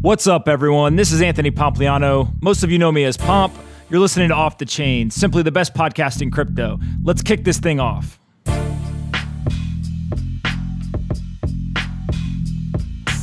[0.00, 0.94] What's up, everyone?
[0.94, 2.32] This is Anthony Pompliano.
[2.40, 3.52] Most of you know me as Pomp.
[3.90, 6.78] You're listening to Off the Chain, simply the best podcast in crypto.
[7.02, 8.20] Let's kick this thing off.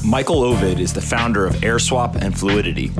[0.03, 2.92] Michael Oved is the founder of AirSwap and Fluidity.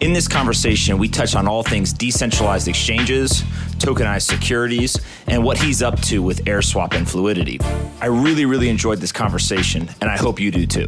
[0.00, 3.42] In this conversation, we touch on all things decentralized exchanges,
[3.78, 7.60] tokenized securities, and what he's up to with AirSwap and Fluidity.
[8.00, 10.86] I really, really enjoyed this conversation, and I hope you do too.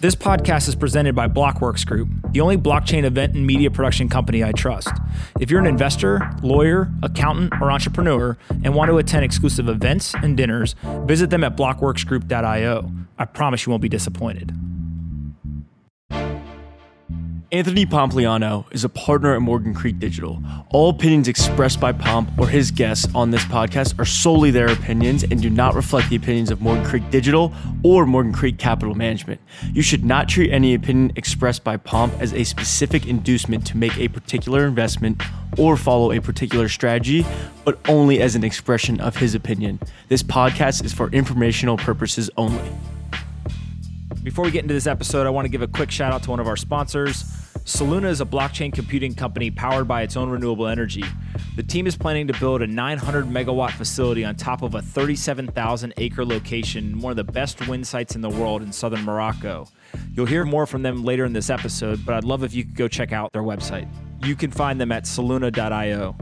[0.00, 4.42] This podcast is presented by Blockworks Group, the only blockchain event and media production company
[4.42, 4.88] I trust.
[5.38, 10.38] If you're an investor, lawyer, accountant, or entrepreneur and want to attend exclusive events and
[10.38, 10.74] dinners,
[11.04, 12.90] visit them at blockworksgroup.io.
[13.18, 14.56] I promise you won't be disappointed.
[17.52, 20.40] Anthony Pompliano is a partner at Morgan Creek Digital.
[20.68, 25.24] All opinions expressed by Pomp or his guests on this podcast are solely their opinions
[25.24, 29.40] and do not reflect the opinions of Morgan Creek Digital or Morgan Creek Capital Management.
[29.72, 33.98] You should not treat any opinion expressed by Pomp as a specific inducement to make
[33.98, 35.20] a particular investment
[35.58, 37.26] or follow a particular strategy,
[37.64, 39.80] but only as an expression of his opinion.
[40.08, 42.70] This podcast is for informational purposes only.
[44.22, 46.30] Before we get into this episode, I want to give a quick shout out to
[46.30, 47.39] one of our sponsors.
[47.64, 51.04] Soluna is a blockchain computing company powered by its own renewable energy.
[51.56, 55.94] The team is planning to build a 900 megawatt facility on top of a 37,000
[55.98, 59.68] acre location, one of the best wind sites in the world in southern Morocco.
[60.14, 62.76] You'll hear more from them later in this episode, but I'd love if you could
[62.76, 63.88] go check out their website.
[64.24, 66.16] You can find them at soluna.io.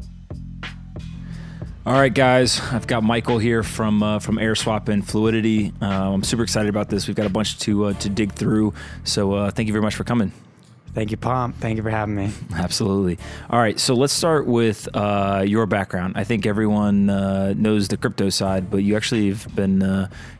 [1.86, 5.72] All right, guys, I've got Michael here from uh, from AirSwap and Fluidity.
[5.80, 7.06] Uh, I'm super excited about this.
[7.06, 8.74] We've got a bunch to uh, to dig through.
[9.04, 10.30] So uh, thank you very much for coming.
[10.94, 11.56] Thank you, Pomp.
[11.56, 12.32] Thank you for having me.
[12.54, 13.18] Absolutely.
[13.50, 16.14] All right, so let's start with uh, your background.
[16.16, 19.82] I think everyone uh, knows the crypto side, but you actually have been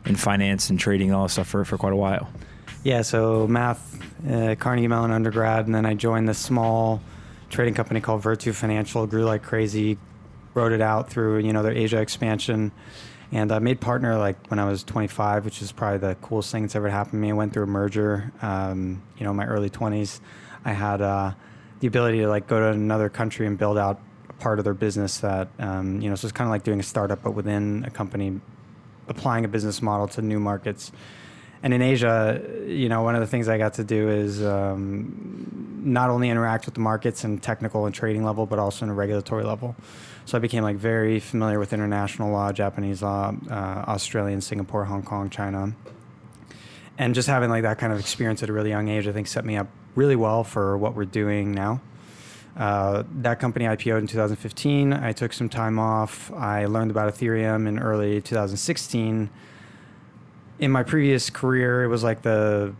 [0.05, 2.29] in finance and trading and all that stuff for, for quite a while.
[2.83, 3.99] Yeah, so math,
[4.59, 7.01] Carnegie Mellon undergrad, and then I joined this small
[7.49, 9.05] trading company called Virtu Financial.
[9.07, 9.97] Grew like crazy,
[10.53, 12.71] wrote it out through you know their Asia expansion,
[13.31, 16.63] and I made partner like when I was 25, which is probably the coolest thing
[16.63, 17.29] that's ever happened to me.
[17.29, 20.19] I went through a merger, um, you know, in my early 20s.
[20.65, 21.33] I had uh,
[21.79, 24.73] the ability to like go to another country and build out a part of their
[24.73, 27.83] business that um, you know, so it's kind of like doing a startup but within
[27.85, 28.39] a company,
[29.07, 30.91] applying a business model to new markets.
[31.61, 35.81] And in Asia, you know, one of the things I got to do is um,
[35.83, 38.93] not only interact with the markets and technical and trading level, but also in a
[38.93, 39.75] regulatory level.
[40.29, 43.53] So I became like very familiar with international law, Japanese law, uh,
[43.87, 45.73] Australian, Singapore, Hong Kong, China,
[46.99, 49.25] and just having like that kind of experience at a really young age, I think
[49.25, 51.81] set me up really well for what we're doing now.
[52.55, 54.93] Uh, that company IPO'd in 2015.
[54.93, 56.31] I took some time off.
[56.33, 59.31] I learned about Ethereum in early 2016.
[60.59, 62.75] In my previous career, it was like the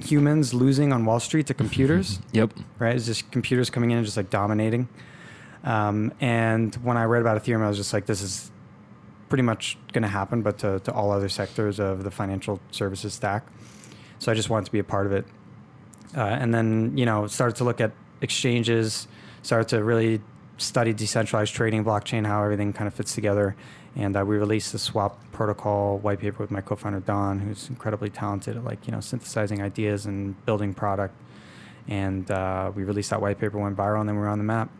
[0.00, 2.18] humans losing on Wall Street to computers.
[2.32, 2.52] yep.
[2.80, 2.96] Right?
[2.96, 4.88] It's just computers coming in and just like dominating.
[5.68, 8.50] Um, and when I read about Ethereum, I was just like, this is
[9.28, 13.12] pretty much going to happen, but to, to all other sectors of the financial services
[13.12, 13.46] stack.
[14.18, 15.26] So I just wanted to be a part of it.
[16.16, 17.92] Uh, and then, you know, started to look at
[18.22, 19.08] exchanges,
[19.42, 20.22] started to really
[20.56, 23.54] study decentralized trading, blockchain, how everything kind of fits together.
[23.94, 28.08] And uh, we released the swap protocol white paper with my co-founder Don, who's incredibly
[28.08, 31.14] talented at like you know synthesizing ideas and building product.
[31.88, 34.44] And uh, we released that white paper, went viral, and then we were on the
[34.44, 34.70] map.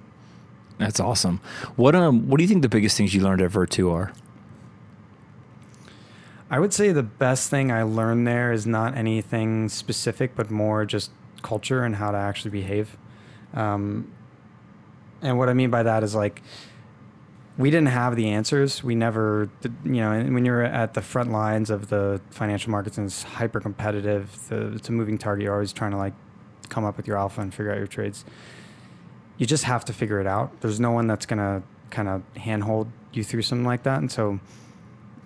[0.79, 1.41] That's awesome.
[1.77, 4.13] What um what do you think the biggest things you learned at Virtu are?
[6.51, 10.87] I would say the best thing I learned there is not anything specific, but more
[10.87, 11.11] just
[11.43, 12.97] culture and how to actually behave.
[13.53, 14.11] Um,
[15.21, 16.43] and what I mean by that is like
[17.59, 18.85] we didn't have the answers.
[18.85, 22.99] We never, did, you know, when you're at the front lines of the financial markets
[22.99, 25.43] and it's hyper competitive, it's a moving target.
[25.43, 26.15] You're always trying to like
[26.69, 28.25] come up with your alpha and figure out your trades
[29.39, 30.61] you just have to figure it out.
[30.61, 34.39] There's no one that's gonna kind of handhold you through something like that, and so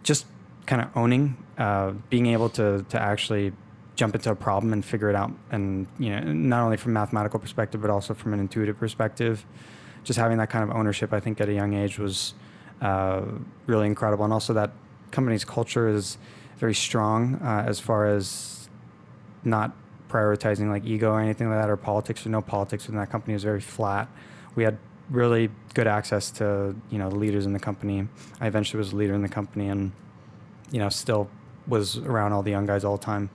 [0.03, 0.27] just
[0.67, 3.53] kind of owning, uh, being able to to actually
[3.97, 6.95] jump into a problem and figure it out, and you know, not only from a
[6.95, 9.45] mathematical perspective, but also from an intuitive perspective.
[10.05, 12.35] Just having that kind of ownership, I think, at a young age was
[12.81, 13.23] uh,
[13.67, 14.73] really incredible, and also that
[15.11, 16.19] company's culture is
[16.57, 18.69] very strong uh, as far as
[19.45, 19.73] not
[20.13, 23.33] prioritizing like ego or anything like that or politics or no politics within that company.
[23.33, 24.09] It was very flat.
[24.55, 24.79] We had
[25.11, 28.07] really good access to you know the leaders in the company.
[28.41, 29.93] I eventually was a leader in the company and
[30.71, 31.29] you know still
[31.67, 33.31] was around all the young guys all the time.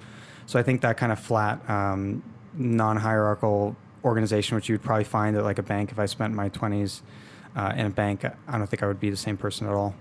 [0.46, 5.36] So I think that kind of flat, um, non-hierarchical organization, which you would probably find
[5.36, 5.92] at like a bank.
[5.92, 7.02] If I spent my twenties
[7.56, 9.96] uh, in a bank, I don't think I would be the same person at all.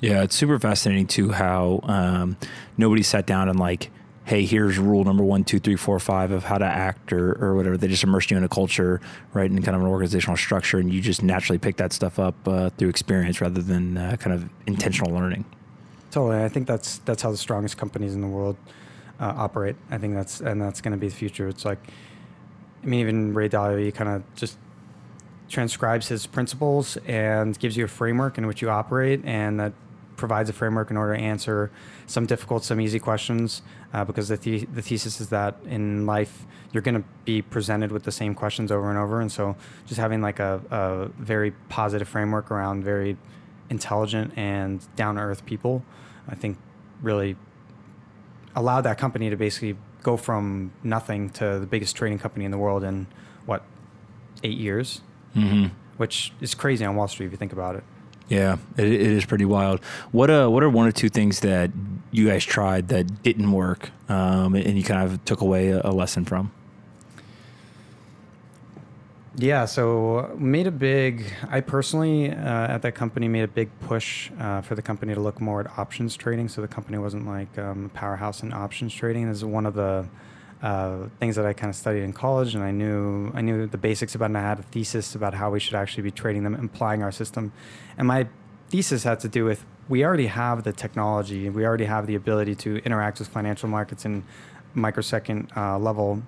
[0.00, 2.36] Yeah, it's super fascinating too how um,
[2.76, 3.90] nobody sat down and like
[4.26, 7.54] hey, here's rule number one, two, three, four, five of how to act or, or
[7.54, 7.76] whatever.
[7.76, 9.00] They just immerse you in a culture,
[9.32, 12.34] right, and kind of an organizational structure, and you just naturally pick that stuff up
[12.46, 15.44] uh, through experience rather than uh, kind of intentional learning.
[16.10, 18.56] Totally, I think that's that's how the strongest companies in the world
[19.20, 19.76] uh, operate.
[19.90, 21.46] I think that's and that's going to be the future.
[21.46, 21.78] It's like,
[22.82, 24.58] I mean, even Ray Dalio, kind of just
[25.48, 29.72] transcribes his principles and gives you a framework in which you operate, and that
[30.16, 31.70] provides a framework in order to answer
[32.06, 33.62] some difficult, some easy questions.
[33.92, 37.90] Uh, because the, the the thesis is that in life you're going to be presented
[37.92, 41.52] with the same questions over and over, and so just having like a, a very
[41.68, 43.16] positive framework around very
[43.70, 45.82] intelligent and down to earth people,
[46.28, 46.58] I think
[47.02, 47.36] really
[48.54, 52.58] allowed that company to basically go from nothing to the biggest trading company in the
[52.58, 53.06] world in
[53.46, 53.62] what
[54.42, 55.00] eight years,
[55.34, 55.66] Mm-hmm.
[55.98, 57.84] which is crazy on Wall Street if you think about it.
[58.28, 59.80] Yeah, it, it is pretty wild.
[60.10, 61.70] What uh, what are one or two things that
[62.10, 65.92] you guys tried that didn't work, um, and you kind of took away a, a
[65.92, 66.50] lesson from?
[69.38, 71.24] Yeah, so made a big.
[71.50, 75.20] I personally uh, at that company made a big push uh, for the company to
[75.20, 76.48] look more at options trading.
[76.48, 79.28] So the company wasn't like um, a powerhouse in options trading.
[79.28, 80.08] This is one of the
[80.66, 83.78] uh, things that I kind of studied in college, and I knew I knew the
[83.78, 86.54] basics about, and I had a thesis about how we should actually be trading them,
[86.54, 87.52] applying our system.
[87.96, 88.26] And my
[88.68, 92.56] thesis had to do with we already have the technology, we already have the ability
[92.56, 94.24] to interact with financial markets in
[94.74, 96.22] microsecond uh, level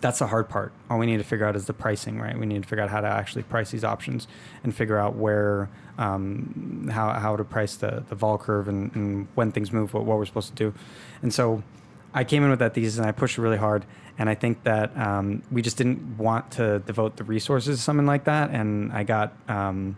[0.00, 0.70] that's the hard part.
[0.90, 2.38] All we need to figure out is the pricing, right?
[2.38, 4.28] We need to figure out how to actually price these options
[4.62, 9.28] and figure out where, um, how, how to price the, the vol curve and, and
[9.34, 10.74] when things move, what, what we're supposed to do.
[11.22, 11.62] And so
[12.14, 13.84] I came in with that thesis and I pushed really hard.
[14.16, 18.06] And I think that um, we just didn't want to devote the resources to something
[18.06, 18.50] like that.
[18.50, 19.96] And I got um,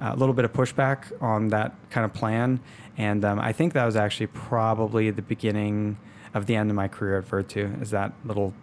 [0.00, 2.60] a little bit of pushback on that kind of plan.
[2.96, 5.98] And um, I think that was actually probably the beginning
[6.34, 8.54] of the end of my career at Virtu, is that little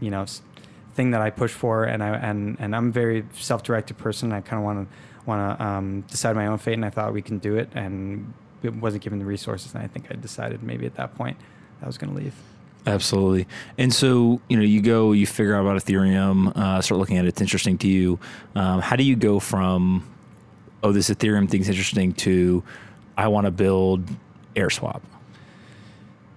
[0.00, 0.26] you know
[0.94, 4.32] thing that I push for, and I and and I'm a very self-directed person.
[4.32, 7.12] I kind of want to want to um, decide my own fate, and I thought
[7.12, 8.32] we can do it, and
[8.62, 11.36] it wasn't given the resources, and I think I decided maybe at that point
[11.82, 12.34] I was going to leave.
[12.86, 13.46] Absolutely.
[13.78, 17.24] And so, you know, you go, you figure out about Ethereum, uh, start looking at
[17.24, 18.18] it, it's interesting to you.
[18.56, 20.08] Um, how do you go from,
[20.82, 22.64] oh, this Ethereum thing's interesting to,
[23.16, 24.08] I want to build
[24.56, 25.02] AirSwap?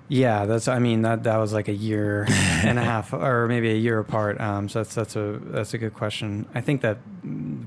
[0.07, 0.67] Yeah, that's.
[0.67, 3.97] I mean, that that was like a year and a half, or maybe a year
[3.97, 4.39] apart.
[4.39, 6.45] Um, so that's that's a that's a good question.
[6.53, 6.99] I think that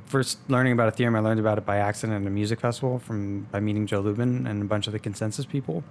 [0.06, 3.48] first learning about Ethereum, I learned about it by accident at a music festival from
[3.50, 5.82] by meeting Joe Lubin and a bunch of the ConsenSys people.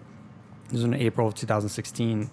[0.67, 2.29] It was in April of 2016,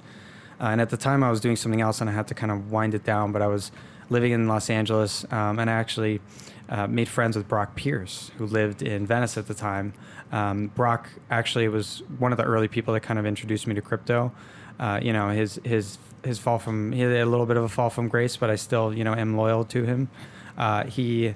[0.60, 2.50] uh, and at the time I was doing something else, and I had to kind
[2.50, 3.32] of wind it down.
[3.32, 3.70] But I was
[4.10, 6.20] living in Los Angeles, um, and I actually
[6.68, 9.92] uh, made friends with Brock Pierce, who lived in Venice at the time.
[10.32, 13.82] Um, Brock actually was one of the early people that kind of introduced me to
[13.82, 14.32] crypto.
[14.78, 17.68] Uh, you know, his his his fall from he had a little bit of a
[17.68, 20.08] fall from grace, but I still you know am loyal to him.
[20.56, 21.34] Uh, he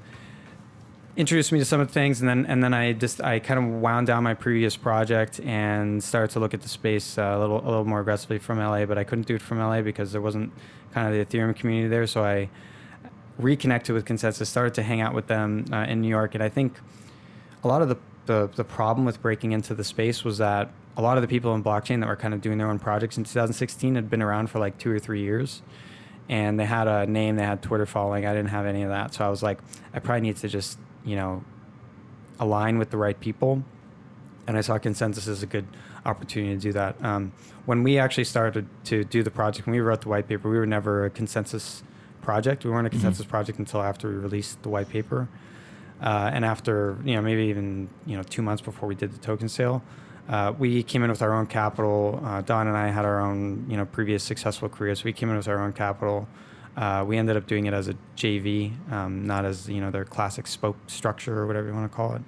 [1.18, 3.58] introduced me to some of the things, and then and then I just I kind
[3.58, 7.38] of wound down my previous project and started to look at the space uh, a
[7.38, 10.12] little a little more aggressively from LA, but I couldn't do it from LA because
[10.12, 10.52] there wasn't
[10.94, 12.06] kind of the Ethereum community there.
[12.06, 12.48] So I
[13.36, 16.48] reconnected with ConsenSys, started to hang out with them uh, in New York, and I
[16.48, 16.78] think
[17.64, 21.02] a lot of the, the the problem with breaking into the space was that a
[21.02, 23.24] lot of the people in blockchain that were kind of doing their own projects in
[23.24, 25.62] 2016 had been around for like two or three years
[26.28, 28.26] and they had a name, they had Twitter following.
[28.26, 29.14] I didn't have any of that.
[29.14, 29.58] So I was like,
[29.94, 31.42] I probably need to just, you know,
[32.38, 33.62] align with the right people.
[34.46, 35.66] And I saw ConsenSys as a good
[36.06, 36.96] opportunity to do that.
[37.04, 37.32] Um,
[37.66, 40.56] when we actually started to do the project, when we wrote the white paper, we
[40.56, 41.82] were never a ConsenSys
[42.22, 42.64] project.
[42.64, 45.28] We weren't a ConsenSys project until after we released the white paper.
[46.00, 49.18] Uh, and after, you know, maybe even, you know, two months before we did the
[49.18, 49.82] token sale,
[50.28, 52.20] uh, we came in with our own capital.
[52.24, 55.02] Uh, Don and I had our own, you know, previous successful careers.
[55.04, 56.28] We came in with our own capital.
[56.78, 60.04] Uh, we ended up doing it as a JV, um, not as you know their
[60.04, 62.22] classic spoke structure or whatever you want to call it.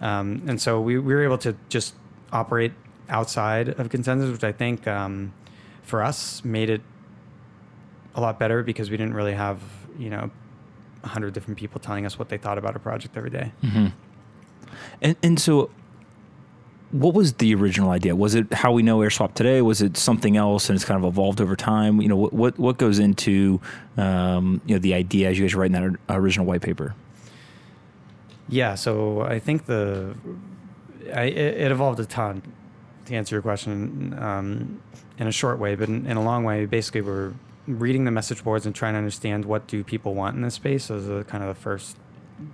[0.00, 1.94] Um, and so we, we were able to just
[2.32, 2.72] operate
[3.10, 5.34] outside of ConsenSys, which I think um,
[5.82, 6.80] for us made it
[8.14, 9.60] a lot better because we didn't really have
[9.98, 10.30] you know
[11.04, 13.52] hundred different people telling us what they thought about a project every day.
[15.02, 15.68] And, and so,
[16.94, 18.14] what was the original idea?
[18.14, 19.60] Was it how we know AirSwap today?
[19.62, 22.00] Was it something else, and it's kind of evolved over time?
[22.00, 23.60] You know, what what, what goes into
[23.96, 26.94] um, you know the idea as you guys are writing that original white paper?
[28.48, 30.14] Yeah, so I think the
[31.12, 32.42] I, it, evolved a ton.
[33.06, 34.80] To answer your question, um,
[35.18, 37.34] in a short way, but in, in a long way, basically we're
[37.66, 40.90] reading the message boards and trying to understand what do people want in this space
[40.92, 41.96] as a kind of the first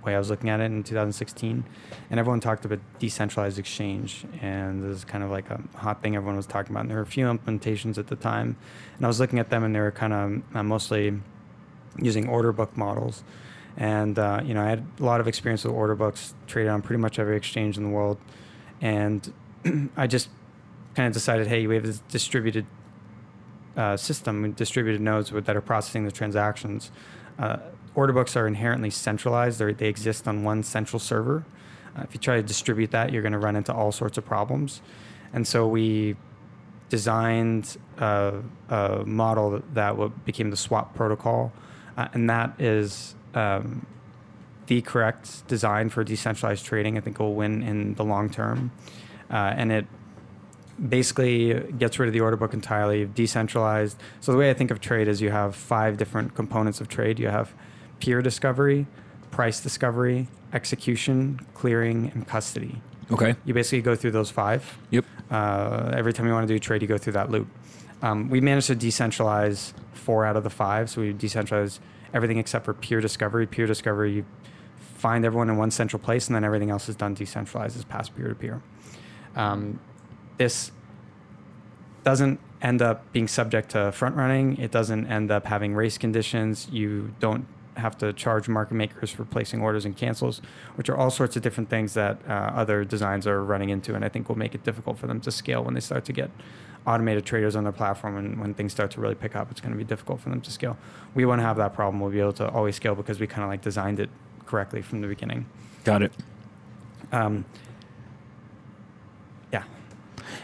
[0.03, 1.63] way I was looking at it in 2016,
[2.09, 6.15] and everyone talked about decentralized exchange, and this is kind of like a hot thing
[6.15, 6.81] everyone was talking about.
[6.81, 8.57] And there were a few implementations at the time,
[8.97, 11.19] and I was looking at them, and they were kind of uh, mostly
[11.99, 13.23] using order book models.
[13.77, 16.81] And uh, you know, I had a lot of experience with order books, traded on
[16.81, 18.17] pretty much every exchange in the world,
[18.81, 19.33] and
[19.97, 20.29] I just
[20.95, 22.65] kind of decided, hey, we have this distributed
[23.77, 26.91] uh, system, distributed nodes that are processing the transactions.
[27.39, 27.57] Uh,
[27.95, 31.45] order books are inherently centralized; They're, they exist on one central server.
[31.95, 34.25] Uh, if you try to distribute that, you're going to run into all sorts of
[34.25, 34.81] problems.
[35.33, 36.15] And so we
[36.89, 41.51] designed a, a model that became the swap protocol,
[41.97, 43.85] uh, and that is um,
[44.67, 46.97] the correct design for decentralized trading.
[46.97, 48.71] I think will win in the long term,
[49.29, 49.85] uh, and it
[50.89, 53.97] basically gets rid of the order book entirely, decentralized.
[54.19, 57.19] So the way I think of trade is you have five different components of trade.
[57.19, 57.53] You have
[58.01, 58.87] peer discovery,
[59.31, 62.81] price discovery, execution, clearing, and custody.
[63.11, 63.35] Okay.
[63.45, 64.77] You basically go through those five.
[64.89, 65.05] Yep.
[65.29, 67.47] Uh, every time you want to do a trade, you go through that loop.
[68.01, 70.89] Um, we managed to decentralize four out of the five.
[70.89, 71.79] So we decentralized
[72.13, 73.45] everything except for peer discovery.
[73.47, 74.25] Peer discovery, you
[74.97, 78.15] find everyone in one central place, and then everything else is done decentralized as past
[78.15, 78.61] peer to peer.
[79.35, 79.79] Um,
[80.37, 80.71] this
[82.03, 84.57] doesn't end up being subject to front running.
[84.57, 86.67] It doesn't end up having race conditions.
[86.71, 87.45] You don't
[87.81, 90.41] have to charge market makers for placing orders and cancels,
[90.75, 94.05] which are all sorts of different things that uh, other designs are running into, and
[94.05, 96.31] I think will make it difficult for them to scale when they start to get
[96.87, 98.17] automated traders on their platform.
[98.17, 100.41] And when things start to really pick up, it's going to be difficult for them
[100.41, 100.77] to scale.
[101.13, 101.99] We won't have that problem.
[101.99, 104.09] We'll be able to always scale because we kind of like designed it
[104.45, 105.45] correctly from the beginning.
[105.83, 106.13] Got it.
[107.11, 107.45] Um,
[109.51, 109.63] yeah.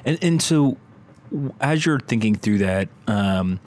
[0.06, 0.77] And and so
[1.60, 3.60] as you're thinking through that, um,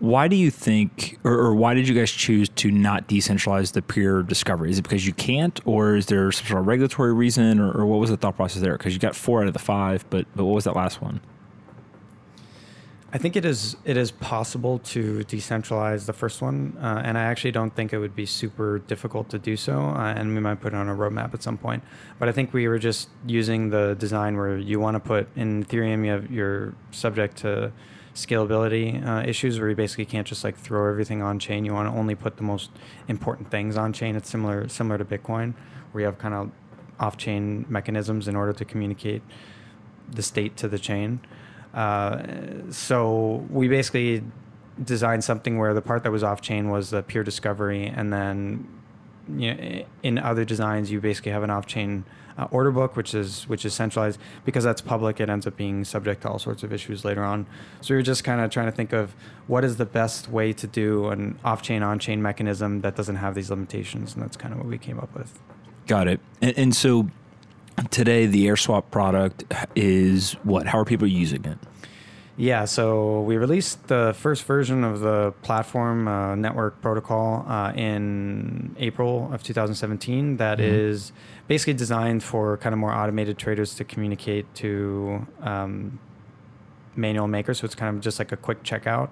[0.00, 3.82] why do you think, or, or, why did you guys choose to not decentralize the
[3.82, 4.70] peer discovery?
[4.70, 7.86] Is it because you can't, or is there some sort of regulatory reason, or, or
[7.86, 8.76] what was the thought process there?
[8.76, 11.20] Because you got four out of the five, but but what was that last one?
[13.10, 17.22] I think it is it is possible to decentralize the first one, uh, and I
[17.22, 19.80] actually don't think it would be super difficult to do so.
[19.80, 21.82] Uh, and we might put it on a roadmap at some point.
[22.18, 25.64] But I think we were just using the design where you want to put in
[25.64, 27.72] Ethereum, you have, you're subject to
[28.14, 31.64] scalability uh, issues where you basically can't just like throw everything on chain.
[31.64, 32.70] You want to only put the most
[33.08, 34.16] important things on chain.
[34.16, 35.54] It's similar similar to Bitcoin,
[35.92, 36.50] where you have kind of
[37.00, 39.22] off chain mechanisms in order to communicate
[40.10, 41.20] the state to the chain.
[41.74, 42.22] Uh,
[42.70, 44.24] so we basically
[44.82, 48.66] designed something where the part that was off chain was the peer discovery, and then
[49.36, 52.04] you know, in other designs you basically have an off chain
[52.38, 55.20] uh, order book, which is which is centralized because that's public.
[55.20, 57.46] It ends up being subject to all sorts of issues later on.
[57.80, 59.14] So are just kind of trying to think of
[59.46, 63.16] what is the best way to do an off chain on chain mechanism that doesn't
[63.16, 65.38] have these limitations, and that's kind of what we came up with.
[65.86, 66.20] Got it.
[66.40, 67.08] And, and so
[67.90, 70.66] today the AirSwap product is what?
[70.66, 71.58] How are people using it?
[72.40, 78.76] Yeah, so we released the first version of the platform uh, network protocol uh, in
[78.78, 80.36] April of 2017.
[80.36, 80.72] That mm-hmm.
[80.72, 81.10] is
[81.48, 85.98] basically designed for kind of more automated traders to communicate to um,
[86.94, 87.58] manual makers.
[87.58, 89.10] So it's kind of just like a quick checkout.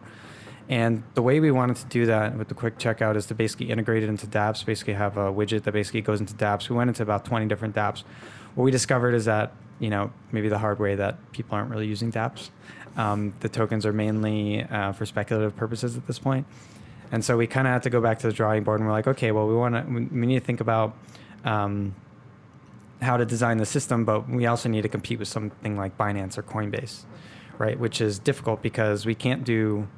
[0.68, 3.70] And the way we wanted to do that with the quick checkout is to basically
[3.70, 6.68] integrate it into dApps, basically have a widget that basically goes into dApps.
[6.68, 8.02] We went into about 20 different dApps
[8.56, 11.86] what we discovered is that you know maybe the hard way that people aren't really
[11.86, 12.50] using DApps.
[12.96, 16.46] Um, the tokens are mainly uh, for speculative purposes at this point.
[17.12, 18.94] and so we kind of had to go back to the drawing board and we're
[18.94, 20.96] like, okay, well we want to we need to think about
[21.44, 21.94] um,
[23.02, 26.38] how to design the system, but we also need to compete with something like Binance
[26.38, 27.04] or Coinbase,
[27.58, 27.78] right?
[27.78, 29.88] Which is difficult because we can't do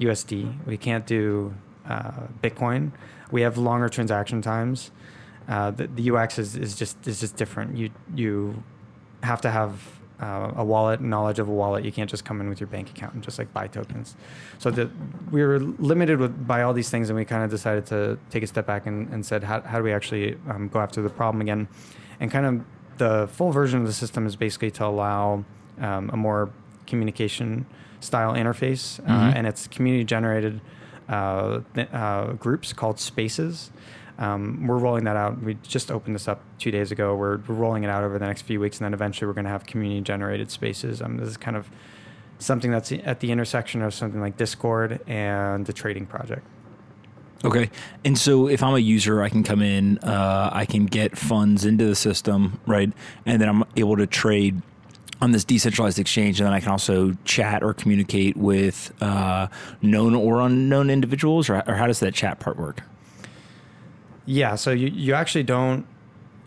[0.00, 1.54] USD, we can't do
[1.88, 2.92] uh, Bitcoin.
[3.30, 4.90] We have longer transaction times.
[5.48, 7.76] Uh, the, the UX is, is just is just different.
[7.76, 8.62] You you
[9.22, 11.84] have to have uh, a wallet, knowledge of a wallet.
[11.84, 14.16] You can't just come in with your bank account and just like buy tokens.
[14.58, 14.90] So the,
[15.30, 18.42] we were limited with, by all these things, and we kind of decided to take
[18.42, 21.10] a step back and, and said, how, how do we actually um, go after the
[21.10, 21.68] problem again?
[22.20, 22.64] And kind of
[22.98, 25.44] the full version of the system is basically to allow
[25.80, 26.50] um, a more
[26.86, 27.66] communication
[28.00, 29.12] style interface, uh, mm-hmm.
[29.12, 30.60] uh, and it's community generated
[31.08, 31.60] uh,
[31.92, 33.70] uh, groups called spaces.
[34.18, 35.40] Um, we're rolling that out.
[35.40, 37.14] We just opened this up two days ago.
[37.14, 39.44] We're, we're rolling it out over the next few weeks, and then eventually we're going
[39.44, 41.00] to have community generated spaces.
[41.00, 41.70] Um, this is kind of
[42.40, 46.46] something that's at the intersection of something like Discord and the trading project.
[47.44, 47.70] Okay.
[48.04, 51.64] And so if I'm a user, I can come in, uh, I can get funds
[51.64, 52.92] into the system, right?
[53.24, 54.60] And then I'm able to trade
[55.20, 56.40] on this decentralized exchange.
[56.40, 59.46] And then I can also chat or communicate with uh,
[59.82, 62.82] known or unknown individuals, or, or how does that chat part work?
[64.30, 65.86] Yeah, so you, you actually don't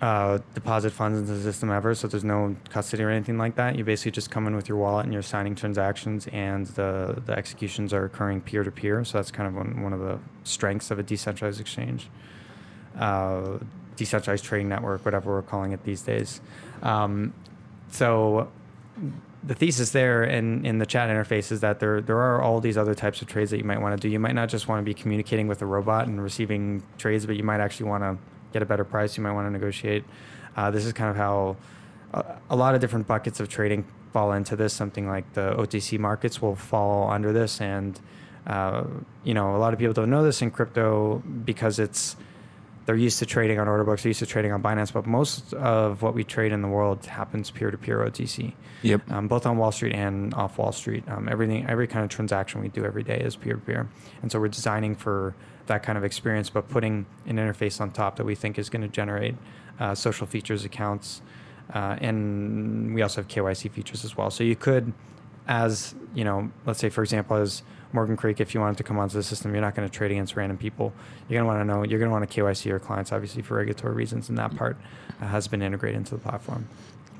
[0.01, 3.75] uh, deposit funds into the system ever, so there's no custody or anything like that.
[3.75, 7.33] You basically just come in with your wallet and you're signing transactions, and the, the
[7.33, 9.03] executions are occurring peer to peer.
[9.03, 12.07] So that's kind of one, one of the strengths of a decentralized exchange,
[12.99, 13.57] uh,
[13.95, 16.39] decentralized trading network, whatever we're calling it these days.
[16.83, 17.33] Um,
[17.89, 18.51] so
[19.43, 22.77] the thesis there in, in the chat interface is that there there are all these
[22.77, 24.11] other types of trades that you might want to do.
[24.11, 27.35] You might not just want to be communicating with a robot and receiving trades, but
[27.35, 28.17] you might actually want to
[28.53, 29.17] get a better price.
[29.17, 30.03] You might want to negotiate.
[30.55, 31.57] Uh, this is kind of how
[32.13, 34.73] a, a lot of different buckets of trading fall into this.
[34.73, 37.99] Something like the OTC markets will fall under this, and
[38.45, 38.83] uh,
[39.23, 42.15] you know a lot of people don't know this in crypto because it's
[42.91, 45.53] they're used to trading on order books, they're used to trading on Binance, but most
[45.53, 48.53] of what we trade in the world happens peer to peer OTC.
[48.81, 49.09] Yep.
[49.09, 51.05] Um, both on Wall Street and off Wall Street.
[51.07, 53.87] Um, everything, every kind of transaction we do every day is peer to peer,
[54.21, 55.33] and so we're designing for
[55.67, 58.81] that kind of experience, but putting an interface on top that we think is going
[58.81, 59.35] to generate
[59.79, 61.21] uh, social features accounts,
[61.73, 64.29] uh, and we also have KYC features as well.
[64.29, 64.91] So you could,
[65.47, 68.97] as you know, let's say for example, as Morgan Creek, if you wanted to come
[68.97, 70.93] onto the system, you're not going to trade against random people.
[71.27, 73.41] You're going to want to know, you're going to want to KYC your clients, obviously,
[73.41, 74.77] for regulatory reasons, and that part
[75.21, 76.67] uh, has been integrated into the platform.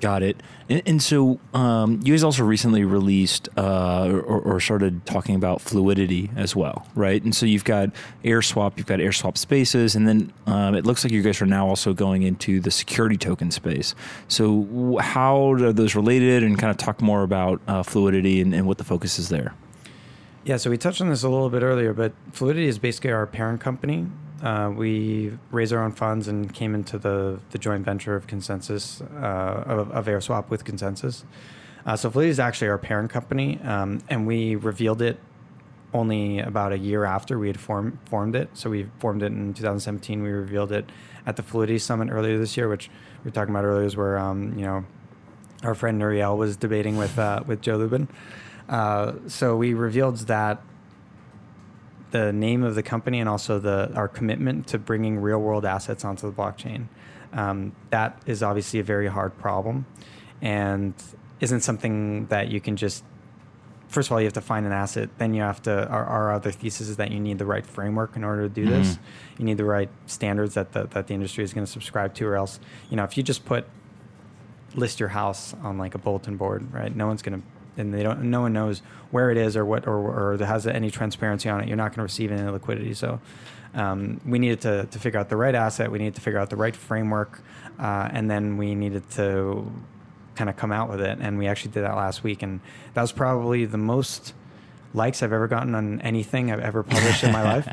[0.01, 0.41] Got it.
[0.67, 5.61] And, and so um, you guys also recently released uh, or, or, started talking about
[5.61, 7.23] fluidity as well, right?
[7.23, 7.91] And so you've got
[8.23, 11.67] AirSwap, you've got AirSwap Spaces, and then um, it looks like you guys are now
[11.67, 13.93] also going into the security token space.
[14.27, 18.65] So how are those related, and kind of talk more about uh, fluidity and, and
[18.65, 19.53] what the focus is there?
[20.43, 23.27] Yeah, so we touched on this a little bit earlier, but Fluidity is basically our
[23.27, 24.07] parent company.
[24.41, 29.01] Uh, we raised our own funds and came into the, the joint venture of ConsenSys,
[29.21, 31.25] uh, of, of AirSwap with ConsenSys.
[31.86, 35.19] Uh, so Fluidity is actually our parent company, um, and we revealed it
[35.93, 38.50] only about a year after we had form, formed it.
[38.53, 40.24] So we formed it in 2017.
[40.24, 40.89] We revealed it
[41.27, 42.89] at the Fluidity Summit earlier this year, which
[43.24, 44.86] we were talking about earlier, is where um, you know
[45.63, 48.07] our friend Nouriel was debating with uh, with Joe Lubin.
[48.71, 50.61] Uh, so we revealed that
[52.11, 56.05] the name of the company and also the our commitment to bringing real world assets
[56.05, 56.87] onto the blockchain.
[57.33, 59.85] Um, that is obviously a very hard problem,
[60.41, 60.93] and
[61.41, 63.03] isn't something that you can just.
[63.89, 65.09] First of all, you have to find an asset.
[65.17, 65.87] Then you have to.
[65.89, 68.63] Our, our other thesis is that you need the right framework in order to do
[68.63, 68.83] mm-hmm.
[68.83, 69.00] this.
[69.37, 72.25] You need the right standards that the, that the industry is going to subscribe to,
[72.25, 73.65] or else, you know, if you just put
[74.75, 76.96] list your house on like a bulletin board, right?
[76.96, 77.46] No one's going to
[77.81, 80.89] and they don't no one knows where it is or what or, or has any
[80.89, 82.94] transparency on it you're not going to receive any liquidity.
[82.94, 83.20] So
[83.74, 86.50] um, we needed to, to figure out the right asset we needed to figure out
[86.50, 87.41] the right framework
[87.79, 89.70] uh, and then we needed to
[90.35, 91.17] kind of come out with it.
[91.20, 92.61] And we actually did that last week and
[92.94, 94.33] that was probably the most
[94.94, 97.67] likes i've ever gotten on anything i've ever published in my life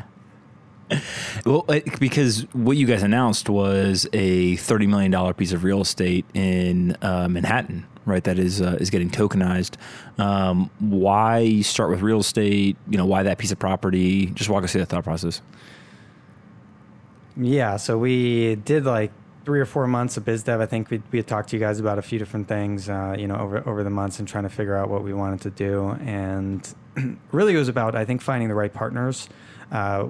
[1.45, 1.65] well,
[1.99, 6.97] because what you guys announced was a thirty million dollar piece of real estate in
[7.01, 8.23] uh, Manhattan, right?
[8.23, 9.75] That is uh, is getting tokenized.
[10.17, 12.77] Um, why start with real estate?
[12.89, 14.27] You know, why that piece of property?
[14.27, 15.41] Just walk us through that thought process.
[17.37, 19.11] Yeah, so we did like
[19.45, 20.59] three or four months of biz dev.
[20.59, 23.15] I think we, we had talked to you guys about a few different things, uh,
[23.17, 25.49] you know, over over the months and trying to figure out what we wanted to
[25.49, 25.97] do.
[26.01, 26.75] And
[27.31, 29.29] really, it was about I think finding the right partners.
[29.71, 30.07] Uh,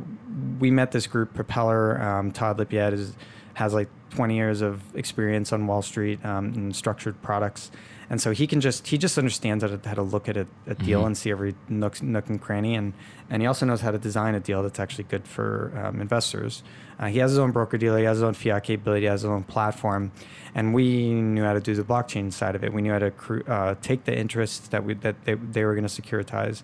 [0.59, 1.99] we met this group, Propellr.
[2.01, 3.15] Um, Todd Lippiatt is
[3.55, 7.71] has like 20 years of experience on Wall Street um, in structured products,
[8.09, 10.47] and so he can just he just understands how to, how to look at a,
[10.65, 11.07] a deal mm-hmm.
[11.07, 12.93] and see every nook, nook and cranny, and
[13.29, 16.63] and he also knows how to design a deal that's actually good for um, investors.
[16.99, 19.21] Uh, he has his own broker dealer, he has his own fiat capability, he has
[19.21, 20.11] his own platform,
[20.55, 22.73] and we knew how to do the blockchain side of it.
[22.73, 25.87] We knew how to uh, take the interests that we that they, they were going
[25.87, 26.63] to securitize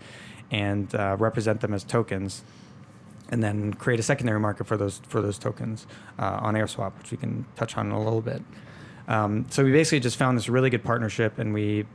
[0.50, 2.44] and uh, represent them as tokens
[3.36, 5.86] and then create a secondary market for those for those tokens
[6.18, 8.42] uh, on AirSwap, which we can touch on in a little bit.
[9.10, 11.86] Um, so we basically just found this really good partnership, and we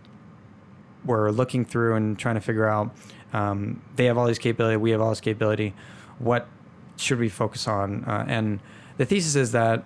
[1.07, 2.95] were looking through and trying to figure out.
[3.33, 5.73] Um, they have all these capability, we have all this capability.
[6.19, 6.47] What
[6.97, 8.05] should we focus on?
[8.05, 8.61] Uh, and
[8.99, 9.85] the thesis is that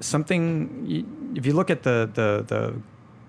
[0.00, 1.34] something.
[1.34, 2.82] If you look at the the the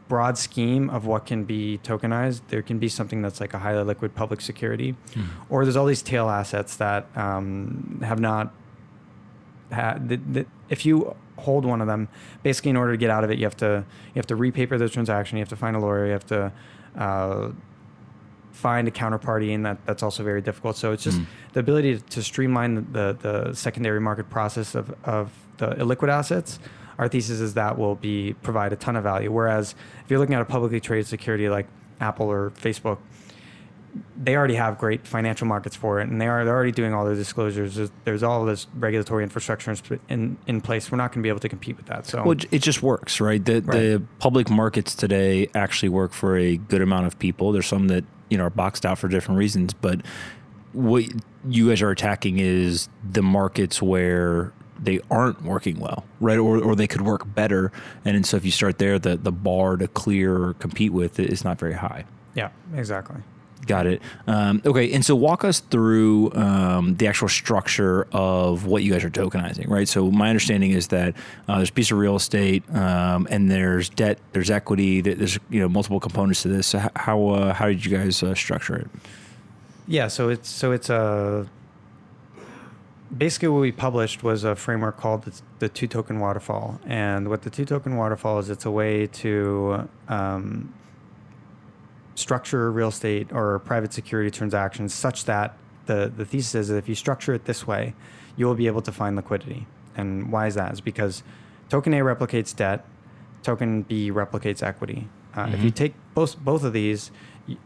[0.09, 3.83] broad scheme of what can be tokenized, there can be something that's like a highly
[3.83, 5.25] liquid public security, mm.
[5.49, 8.51] or there's all these tail assets that um, have not
[9.71, 10.45] had.
[10.69, 12.09] if you hold one of them,
[12.43, 14.77] basically in order to get out of it, you have to you have to repaper
[14.77, 16.51] the transaction, you have to find a lawyer, you have to
[16.97, 17.51] uh,
[18.51, 20.75] find a counterparty, and that that's also very difficult.
[20.75, 21.27] So it's just mm.
[21.53, 26.09] the ability to, to streamline the, the, the secondary market process of of the illiquid
[26.09, 26.57] assets
[26.99, 29.31] our thesis is that will be provide a ton of value.
[29.31, 31.65] Whereas if you're looking at a publicly traded security like
[31.99, 32.99] Apple or Facebook,
[34.21, 37.05] they already have great financial markets for it, and they are they're already doing all
[37.05, 37.75] the disclosures.
[37.75, 40.91] There's, there's all this regulatory infrastructure in in, in place.
[40.91, 42.05] We're not going to be able to compete with that.
[42.05, 43.43] So Well, it- it just works, right?
[43.43, 47.51] The the public markets today actually work for a good amount of people.
[47.51, 50.01] There's some that you know are boxed out for different reasons, but
[50.73, 51.05] what
[51.47, 56.37] you guys are attacking is the markets where they aren't working well, right?
[56.37, 57.71] Or or they could work better,
[58.05, 61.19] and, then so if you start there, the the bar to clear or compete with
[61.19, 62.05] is not very high.
[62.35, 63.17] yeah, exactly.
[63.65, 64.01] Got it.
[64.25, 69.03] Um, okay, and so walk us through um, the actual structure of what you guys
[69.03, 69.87] are tokenizing, right?
[69.87, 71.13] So my understanding is that
[71.47, 75.59] uh, there's a piece of real estate, um, and there's debt, there's equity, there's you
[75.59, 76.67] know multiple components to this.
[76.67, 78.87] So how uh, how did you guys uh, structure it?
[79.87, 81.45] Yeah, so it's so it's a
[83.15, 87.41] basically what we published was a framework called the, the two token waterfall, and what
[87.41, 90.73] the two token waterfall is, it's a way to um,
[92.15, 96.87] structure real estate or private security transactions such that the the thesis is that if
[96.87, 97.95] you structure it this way,
[98.37, 99.65] you will be able to find liquidity.
[99.95, 100.71] And why is that?
[100.73, 101.23] Is because
[101.69, 102.85] token A replicates debt,
[103.43, 105.07] token B replicates equity.
[105.35, 107.11] Uh, If you take both both of these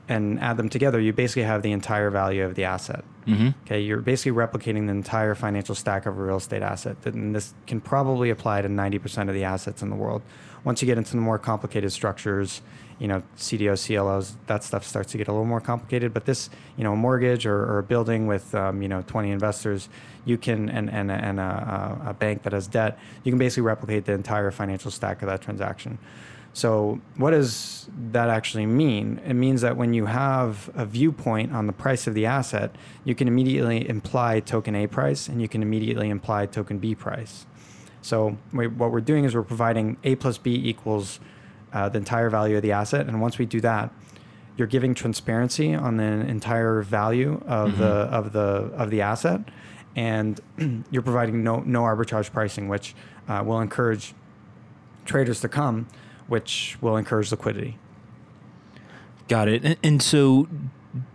[0.08, 3.04] and add them together, you basically have the entire value of the asset.
[3.26, 3.50] Mm-hmm.
[3.65, 6.98] Okay, you're basically replicating the entire financial stack of a real estate asset.
[7.06, 10.22] And this can probably apply to 90% of the assets in the world.
[10.63, 12.62] Once you get into the more complicated structures,
[13.00, 16.13] you know, CDOs, CLOs, that stuff starts to get a little more complicated.
[16.13, 19.32] But this, you know, a mortgage or, or a building with, um, you know, 20
[19.32, 19.89] investors,
[20.26, 23.63] you can, and, and, and a, a, a bank that has debt, you can basically
[23.63, 25.98] replicate the entire financial stack of that transaction.
[26.56, 29.20] So, what does that actually mean?
[29.26, 33.16] It means that when you have a viewpoint on the price of the asset, you
[33.16, 37.48] can immediately imply token A price and you can immediately imply token B price.
[38.04, 41.20] So, we, what we're doing is we're providing A plus B equals
[41.74, 43.08] uh, the entire value of the asset.
[43.08, 43.92] And once we do that,
[44.56, 49.42] you're giving transparency on the entire value of the of the of the asset,
[49.96, 50.39] and
[50.92, 52.94] you're providing no no arbitrage pricing, which
[53.28, 54.13] uh, will encourage
[55.06, 55.88] traders to come,
[56.28, 57.78] which will encourage liquidity.
[59.28, 59.64] Got it.
[59.64, 60.48] And, and so,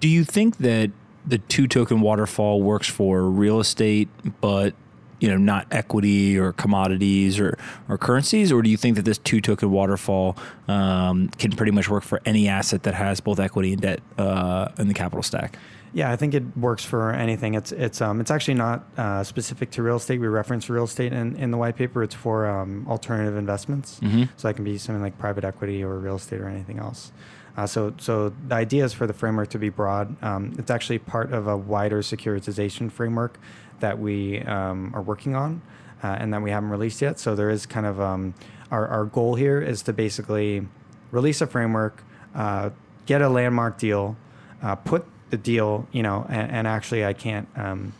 [0.01, 0.90] do you think that
[1.27, 4.09] the two token waterfall works for real estate,
[4.40, 4.75] but
[5.20, 9.18] you know not equity or commodities or or currencies, or do you think that this
[9.18, 10.37] two token waterfall
[10.68, 14.68] um, can pretty much work for any asset that has both equity and debt uh,
[14.78, 15.59] in the capital stack?
[15.94, 17.54] Yeah, I think it works for anything.
[17.54, 20.20] It's it's um it's actually not uh, specific to real estate.
[20.20, 22.02] We reference real estate in, in the white paper.
[22.02, 23.98] It's for um, alternative investments.
[24.00, 24.28] Mhm.
[24.37, 27.11] So that can be something like private equity or real estate or anything else.
[27.57, 30.14] Uh, so so the idea is for the framework to be broad.
[30.22, 33.40] Um, it's actually part of a wider securitization framework
[33.80, 35.62] that we um, are working on
[36.02, 37.18] uh, and that we haven't released yet.
[37.18, 38.34] So there is kind of um,
[38.70, 40.66] our our goal here is to basically
[41.10, 42.02] release a framework,
[42.34, 42.70] uh,
[43.06, 44.16] get a landmark deal,
[44.62, 47.48] uh, put the deal, you know, and, and actually I can't.
[47.56, 47.92] Um,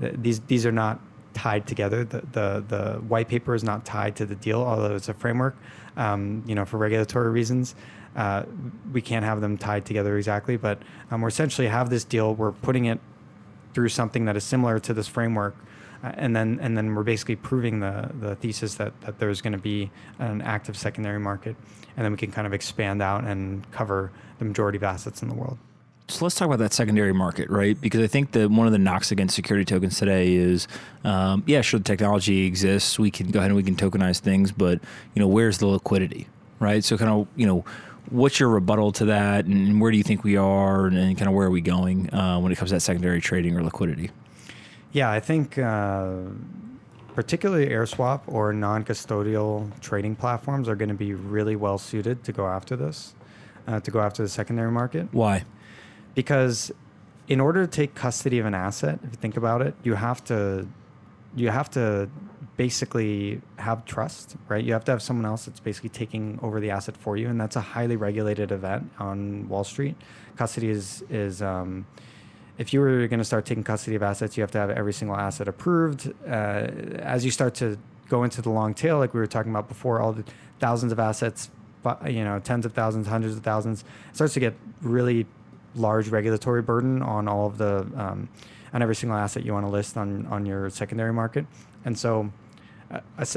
[0.00, 1.00] th- these these are not
[1.34, 2.04] tied together.
[2.04, 5.56] The, the the white paper is not tied to the deal, although it's a framework.
[5.96, 7.74] Um, you know, for regulatory reasons,
[8.16, 8.44] uh,
[8.92, 10.56] we can't have them tied together exactly.
[10.56, 10.78] But
[11.10, 12.34] um, we're essentially have this deal.
[12.34, 13.00] We're putting it
[13.74, 15.54] through something that is similar to this framework.
[16.02, 19.52] Uh, and then, and then we're basically proving the, the thesis that, that there's going
[19.52, 21.56] to be an active secondary market,
[21.96, 25.28] and then we can kind of expand out and cover the majority of assets in
[25.28, 25.58] the world.
[26.08, 27.80] So let's talk about that secondary market, right?
[27.80, 30.68] Because I think that one of the knocks against security tokens today is,
[31.02, 32.98] um, yeah, sure, the technology exists.
[32.98, 34.80] We can go ahead and we can tokenize things, but
[35.14, 36.28] you know, where's the liquidity,
[36.60, 36.84] right?
[36.84, 37.64] So kind of, you know,
[38.10, 41.28] what's your rebuttal to that, and where do you think we are, and, and kind
[41.28, 44.10] of where are we going uh, when it comes to that secondary trading or liquidity?
[44.92, 46.16] Yeah, I think uh,
[47.14, 52.46] particularly AirSwap or non-custodial trading platforms are going to be really well suited to go
[52.46, 53.14] after this,
[53.66, 55.08] uh, to go after the secondary market.
[55.12, 55.44] Why?
[56.14, 56.72] because
[57.28, 60.22] in order to take custody of an asset if you think about it you have
[60.24, 60.66] to
[61.36, 62.08] you have to
[62.56, 64.64] basically have trust right?
[64.64, 67.40] You have to have someone else that's basically taking over the asset for you and
[67.40, 69.96] that's a highly regulated event on wall street.
[70.36, 71.86] Custody is is um,
[72.58, 74.92] if you were going to start taking custody of assets you have to have every
[74.92, 76.12] single asset approved.
[76.26, 76.68] Uh,
[76.98, 80.00] as you start to go into the long tail like we were talking about before
[80.00, 80.24] all the
[80.60, 81.50] thousands of assets
[82.06, 85.26] you know tens of thousands hundreds of thousands starts to get really
[85.74, 88.28] large regulatory burden on all of the um,
[88.74, 91.46] on every single asset you want to list on on your secondary market,
[91.84, 92.30] and so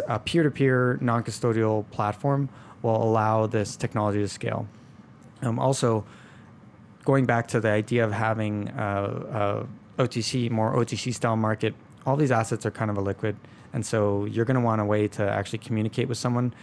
[0.08, 2.50] a peer-to-peer non-custodial platform
[2.82, 4.68] will allow this technology to scale.
[5.42, 6.06] Um, also,
[7.06, 9.66] going back to the idea of having a,
[9.98, 11.74] a OTC more OTC style market,
[12.06, 13.36] all these assets are kind of a liquid,
[13.74, 16.54] and so you're going to want a way to actually communicate with someone.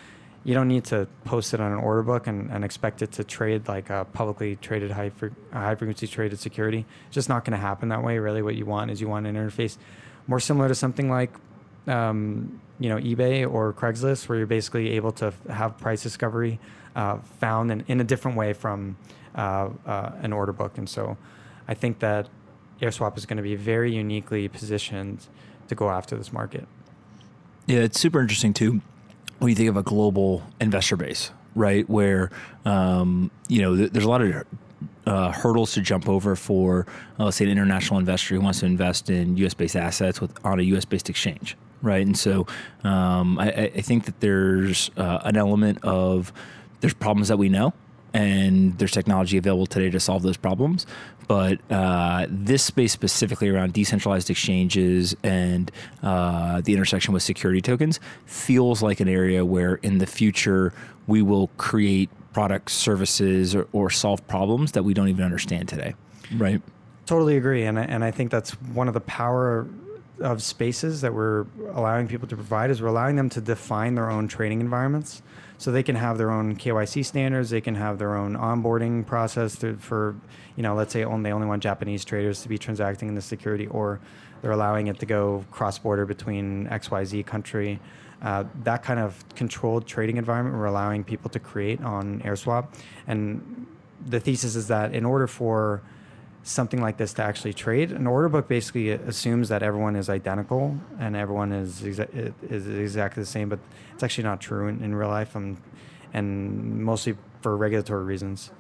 [0.45, 3.25] You don't need to post it on an order book and, and expect it to
[3.25, 6.85] trade like a publicly traded high, fre- high frequency traded security.
[7.07, 8.19] It's just not going to happen that way.
[8.19, 9.79] Really, what you want is you want an interface
[10.27, 11.33] more similar to something like
[11.87, 16.61] um, you know eBay or Craigslist, where you're basically able to f- have price discovery
[16.95, 18.99] uh, found in, in a different way from
[19.35, 20.77] uh, uh, an order book.
[20.77, 21.17] And so,
[21.67, 22.29] I think that
[22.83, 25.27] AirSwap is going to be very uniquely positioned
[25.69, 26.69] to go after this market.
[27.67, 28.83] Yeah, it's super interesting too
[29.45, 31.89] when you think of a global investor base, right?
[31.89, 32.31] Where
[32.65, 34.47] um, you know th- there's a lot of
[35.07, 36.87] uh, hurdles to jump over for,
[37.21, 39.53] uh, let's say, an international investor who wants to invest in U.S.
[39.53, 40.87] based assets with on a U.S.
[40.87, 42.05] based exchange, right?
[42.05, 42.47] And so
[42.85, 46.33] um, I, I, think that there's uh, an element of
[46.81, 47.75] there's problems that we know.
[48.15, 50.87] And there's technology available today to solve those problems.
[51.27, 55.71] But uh, this space specifically around decentralized exchanges and
[56.03, 60.73] uh, the intersection with security tokens feels like an area where in the future
[61.07, 65.95] we will create products, services, or, or solve problems that we don't even understand today.
[66.37, 66.61] Right.
[67.07, 69.67] Totally agree, and I, and I think that's one of the power
[70.21, 74.11] of spaces that we're allowing people to provide is we're allowing them to define their
[74.11, 75.23] own trading environments,
[75.59, 79.57] so they can have their own KYC standards, they can have their own onboarding process
[79.59, 80.17] to, for,
[80.57, 83.23] you know, let's say only, they only want Japanese traders to be transacting in the
[83.23, 84.01] security, or
[84.43, 87.81] they're allowing it to go cross border between X Y Z country.
[88.23, 92.69] Uh, that kind of controlled trading environment we're allowing people to create on AirSwap,
[93.07, 93.67] and
[94.07, 95.83] the thesis is that in order for
[96.45, 97.91] something like this to actually trade.
[97.91, 103.23] An order book basically assumes that everyone is identical and everyone is exa- is exactly
[103.23, 103.59] the same, but
[103.93, 105.57] it's actually not true in, in real life, and
[106.13, 108.51] and mostly for regulatory reasons.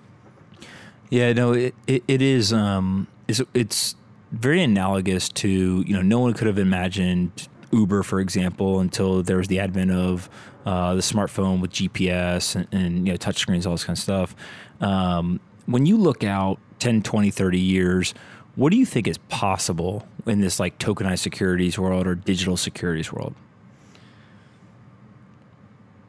[1.11, 2.53] Yeah, no, it it, it is.
[2.53, 3.94] Um, it's, it's
[4.33, 5.49] very analogous to
[5.87, 9.90] you know no one could have imagined Uber, for example, until there was the advent
[9.90, 10.31] of
[10.64, 14.35] uh, the smartphone with GPS and, and you know touchscreens, all this kind of stuff.
[14.81, 18.12] Um, when you look out 10, 20, 30 years,
[18.57, 23.11] what do you think is possible in this like tokenized securities world or digital securities
[23.11, 23.35] world?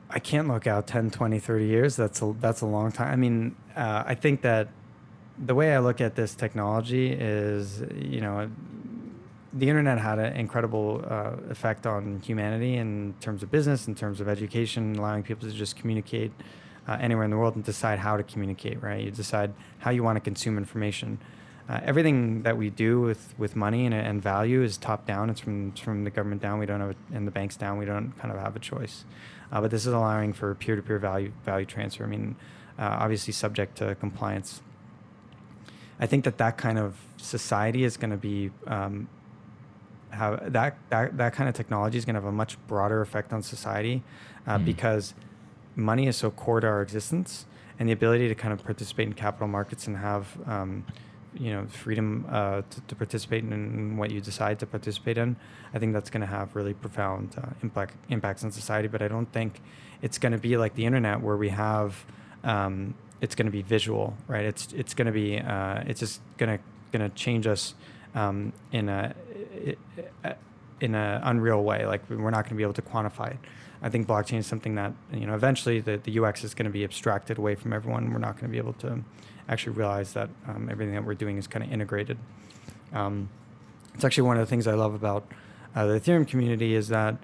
[0.09, 1.95] I can't look out 10, 20, 30 years.
[1.95, 3.07] That's a, that's a long time.
[3.09, 4.67] I mean, uh, I think that
[5.37, 8.51] the way I look at this technology is, you know,
[9.53, 14.19] the internet had an incredible uh, effect on humanity in terms of business, in terms
[14.19, 16.33] of education, allowing people to just communicate
[16.87, 19.03] uh, anywhere in the world and decide how to communicate, right?
[19.03, 21.19] You decide how you want to consume information.
[21.67, 25.29] Uh, everything that we do with, with money and, and value is top down.
[25.29, 26.59] It's from, it's from the government down.
[26.59, 27.79] We don't have, a, and the banks down.
[27.79, 29.03] We don't kind of have a choice.
[29.51, 32.03] Uh, but this is allowing for peer to peer value value transfer.
[32.03, 32.35] I mean,
[32.77, 34.61] uh, obviously subject to compliance.
[35.99, 39.07] I think that that kind of society is going to be um,
[40.09, 43.33] have that, that that kind of technology is going to have a much broader effect
[43.33, 44.03] on society
[44.47, 44.65] uh, mm.
[44.65, 45.13] because
[45.75, 47.45] money is so core to our existence
[47.79, 50.85] and the ability to kind of participate in capital markets and have um,
[51.33, 55.35] you know freedom uh, to, to, participate in what you decide to participate in
[55.73, 58.87] i think that's going to have really profound uh, impact impacts on society.
[58.87, 59.61] But i don't think
[60.01, 62.05] it's going to be like the internet where we have
[62.43, 64.45] um, it's going to be visual right?
[64.45, 67.75] It's it's going to be uh, it's just going to going to change us
[68.13, 69.13] um, in a
[70.81, 71.85] in an unreal way.
[71.85, 73.37] Like we're not going to be able to quantify it
[73.85, 76.71] I think blockchain is something that you know eventually the, the UX is going to
[76.71, 78.11] be abstracted away from everyone.
[78.11, 79.01] We're not going to be able to
[79.47, 82.17] actually realize that um, everything that we're doing is kind of integrated.
[82.93, 83.29] Um,
[83.93, 85.31] it's actually one of the things I love about
[85.75, 87.15] uh, the Ethereum community is that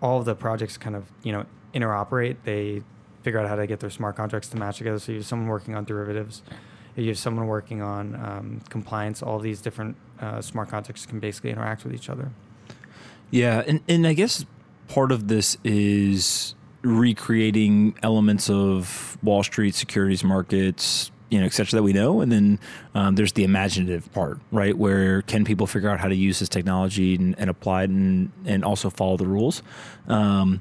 [0.00, 1.44] all the projects kind of you know
[1.74, 2.36] interoperate.
[2.44, 2.82] They
[3.22, 5.00] figure out how to get their smart contracts to match together.
[5.00, 6.42] So you have someone working on derivatives,
[6.94, 9.24] you have someone working on um, compliance.
[9.24, 12.30] All these different uh, smart contracts can basically interact with each other.
[13.32, 14.46] Yeah, and, and I guess
[14.88, 21.78] part of this is recreating elements of Wall Street securities markets, you know, et cetera,
[21.78, 22.20] that we know.
[22.20, 22.58] And then
[22.94, 24.76] um, there's the imaginative part, right?
[24.76, 28.32] Where can people figure out how to use this technology and, and apply it and,
[28.46, 29.62] and also follow the rules?
[30.06, 30.60] Um,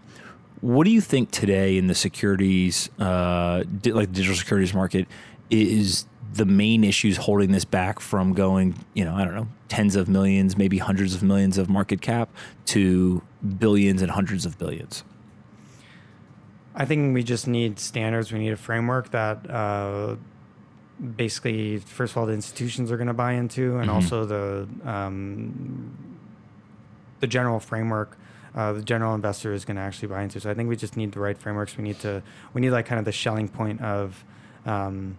[0.61, 5.07] what do you think today in the securities, uh, di- like the digital securities market,
[5.49, 9.95] is the main issues holding this back from going, you know, I don't know, tens
[9.95, 12.29] of millions, maybe hundreds of millions of market cap
[12.65, 13.21] to
[13.57, 15.03] billions and hundreds of billions?
[16.75, 18.31] I think we just need standards.
[18.31, 20.15] We need a framework that uh,
[21.15, 23.95] basically, first of all, the institutions are going to buy into, and mm-hmm.
[23.95, 25.97] also the um,
[27.19, 28.17] the general framework.
[28.55, 30.39] Uh, the general investor is going to actually buy into.
[30.39, 31.77] So I think we just need the right frameworks.
[31.77, 32.21] We need to
[32.53, 34.23] we need like kind of the Schelling point of
[34.65, 35.17] um,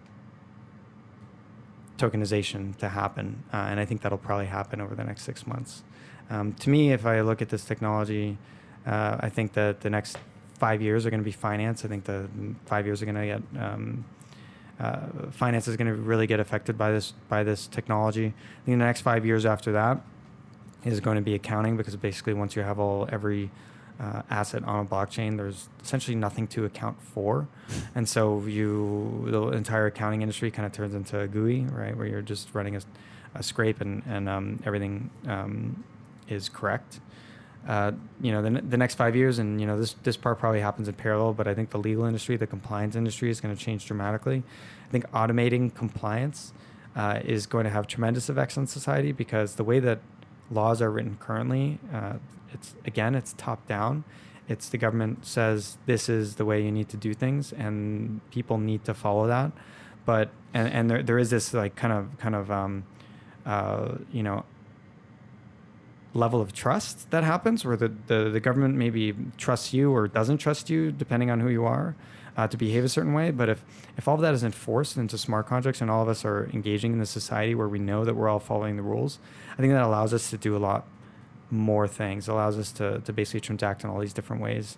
[1.99, 5.83] tokenization to happen, uh, and I think that'll probably happen over the next six months.
[6.29, 8.37] Um, to me, if I look at this technology,
[8.85, 10.17] uh, I think that the next
[10.57, 11.85] five years are going to be finance.
[11.85, 12.27] I think the
[12.65, 14.05] five years are going to get um,
[14.79, 14.99] uh,
[15.31, 18.27] finance is going to really get affected by this by this technology.
[18.27, 20.01] I think the next five years after that
[20.85, 23.51] is going to be accounting because basically once you have all every
[23.99, 27.47] uh, asset on a blockchain, there's essentially nothing to account for,
[27.95, 32.07] and so you the entire accounting industry kind of turns into a GUI, right, where
[32.07, 32.81] you're just running a,
[33.35, 35.83] a scrape and and um, everything um,
[36.27, 36.99] is correct.
[37.67, 40.61] Uh, you know, the, the next five years, and you know, this this part probably
[40.61, 43.61] happens in parallel, but I think the legal industry, the compliance industry, is going to
[43.61, 44.43] change dramatically.
[44.87, 46.53] I think automating compliance
[46.95, 49.99] uh, is going to have tremendous effects on society because the way that
[50.49, 52.13] laws are written currently, uh,
[52.53, 54.03] it's again, it's top down.
[54.47, 58.57] It's the government says this is the way you need to do things, and people
[58.57, 59.51] need to follow that.
[60.05, 62.83] But and, and there, there is this like kind of kind of um,
[63.45, 64.45] uh, you know
[66.13, 70.39] level of trust that happens where the, the, the government maybe trusts you or doesn't
[70.39, 71.95] trust you depending on who you are
[72.35, 73.63] uh, to behave a certain way but if
[73.95, 76.93] if all of that is enforced into smart contracts and all of us are engaging
[76.93, 79.19] in the society where we know that we're all following the rules
[79.53, 80.87] i think that allows us to do a lot
[81.51, 84.77] more things allows us to, to basically transact in all these different ways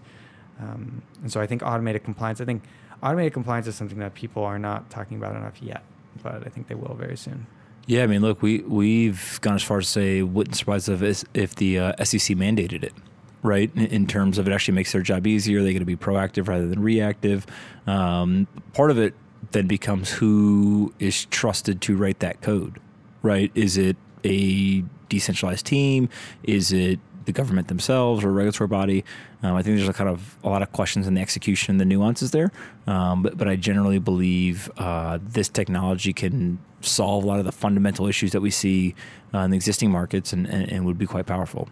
[0.60, 2.64] um, and so i think automated compliance i think
[3.04, 5.84] automated compliance is something that people are not talking about enough yet
[6.24, 7.46] but i think they will very soon
[7.88, 11.26] yeah, I mean, look, we we've gone as far as to say wouldn't surprise us
[11.34, 12.94] if the uh, SEC mandated it,
[13.42, 13.72] right?
[13.76, 15.62] In, in, terms of it actually makes their job easier.
[15.62, 17.46] They're going to be proactive rather than reactive.
[17.88, 19.14] Um, part of it
[19.52, 22.80] then becomes who is trusted to write that code,
[23.24, 23.52] right?
[23.56, 26.10] Is it a decentralized team?
[26.44, 29.04] Is it the government themselves or a regulatory body.
[29.44, 31.80] Um, I think there's a kind of a lot of questions in the execution, and
[31.80, 32.52] the nuances there.
[32.88, 37.52] Um, but, but I generally believe uh, this technology can solve a lot of the
[37.52, 38.96] fundamental issues that we see
[39.34, 41.70] uh, in the existing markets and, and, and, would be quite powerful.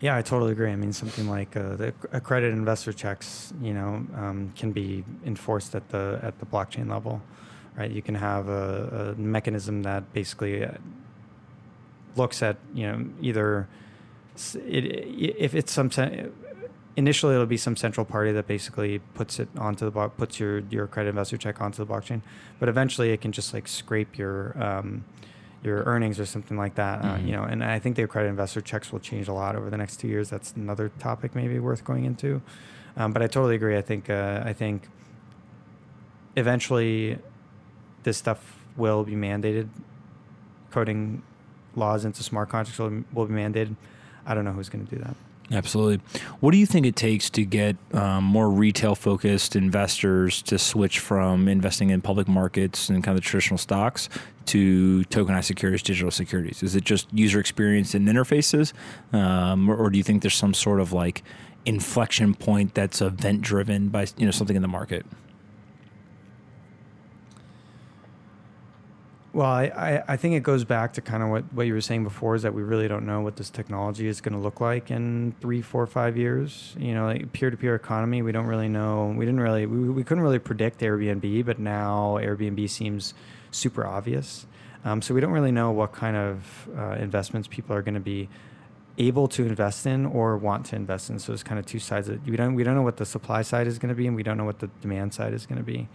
[0.00, 0.70] Yeah, I totally agree.
[0.70, 5.74] I mean, something like uh, the accredited investor checks, you know, um, can be enforced
[5.74, 7.22] at the at the blockchain level,
[7.78, 7.90] right?
[7.90, 10.72] You can have a, a mechanism that basically uh,
[12.16, 13.68] looks at, you know, either
[14.54, 14.84] it,
[15.38, 15.90] if it's some
[16.96, 20.60] initially it'll be some central party that basically puts it onto the block, puts your
[20.70, 22.22] your credit investor check onto the blockchain,
[22.58, 25.04] but eventually it can just like scrape your um,
[25.62, 27.02] your earnings or something like that.
[27.02, 27.08] Mm-hmm.
[27.08, 29.70] Uh, you know, and I think the credit investor checks will change a lot over
[29.70, 30.30] the next two years.
[30.30, 32.40] That's another topic maybe worth going into.
[32.96, 33.76] Um, but I totally agree.
[33.76, 34.88] I think uh, I think
[36.34, 37.18] eventually
[38.04, 39.68] this stuff will be mandated.
[40.70, 41.22] Coding
[41.76, 43.76] laws into smart contracts will, will be mandated.
[44.24, 45.16] I don't know who's going to do that.
[45.52, 46.00] Absolutely.
[46.40, 50.98] What do you think it takes to get um, more retail focused investors to switch
[50.98, 54.08] from investing in public markets and kind of the traditional stocks
[54.46, 56.64] to tokenized securities, digital securities?
[56.64, 58.72] Is it just user experience and interfaces?
[59.12, 61.22] Um, or, or do you think there's some sort of like
[61.64, 65.06] inflection point that's event driven by you know something in the market?
[69.36, 72.04] Well, I, I think it goes back to kind of what, what you were saying
[72.04, 74.90] before is that we really don't know what this technology is going to look like
[74.90, 76.74] in three, four, five years.
[76.78, 79.14] You know, like peer-to-peer economy, we don't really know.
[79.14, 83.12] We didn't really, we, we couldn't really predict Airbnb, but now Airbnb seems
[83.50, 84.46] super obvious.
[84.86, 88.00] Um, so we don't really know what kind of uh, investments people are going to
[88.00, 88.30] be
[88.96, 91.18] able to invest in or want to invest in.
[91.18, 92.08] So it's kind of two sides.
[92.08, 94.16] Of, we don't we don't know what the supply side is going to be, and
[94.16, 95.90] we don't know what the demand side is going to be.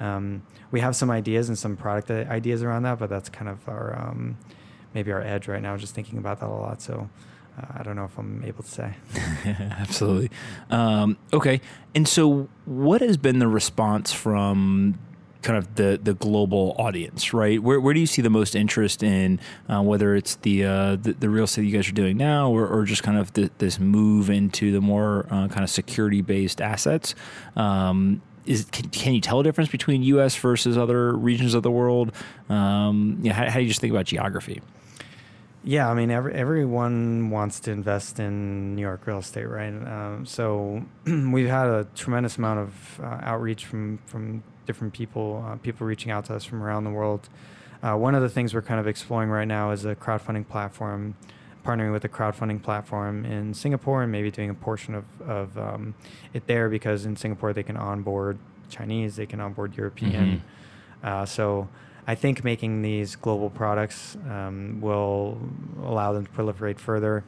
[0.00, 3.66] Um, we have some ideas and some product ideas around that, but that's kind of
[3.68, 4.36] our um,
[4.94, 5.76] maybe our edge right now.
[5.76, 6.82] Just thinking about that a lot.
[6.82, 7.08] So.
[7.58, 8.94] Uh, I don't know if I'm able to say.
[9.46, 10.30] Absolutely.
[10.68, 11.62] Um, okay.
[11.94, 14.98] And so, what has been the response from
[15.46, 17.62] kind of the the global audience, right?
[17.62, 21.12] Where, where do you see the most interest in uh, whether it's the, uh, the,
[21.12, 23.78] the real estate you guys are doing now, or, or just kind of the, this
[23.78, 27.14] move into the more uh, kind of security based assets?
[27.54, 30.36] Um, is can, can, you tell a difference between U.S.
[30.36, 32.12] versus other regions of the world?
[32.48, 34.62] Um, you know, how, how do you just think about geography?
[35.64, 39.68] Yeah, I mean, every, everyone wants to invest in New York real estate, right?
[39.68, 45.56] Um, so we've had a tremendous amount of uh, outreach from from different people, uh,
[45.56, 47.28] people reaching out to us from around the world.
[47.82, 51.14] Uh, one of the things we're kind of exploring right now is a crowdfunding platform
[51.66, 55.94] partnering with a crowdfunding platform in Singapore and maybe doing a portion of, of um,
[56.32, 58.38] it there because in Singapore they can onboard
[58.70, 60.42] Chinese, they can onboard European.
[61.02, 61.06] Mm-hmm.
[61.06, 61.68] Uh, so
[62.06, 65.38] I think making these global products um, will
[65.82, 67.24] allow them to proliferate further.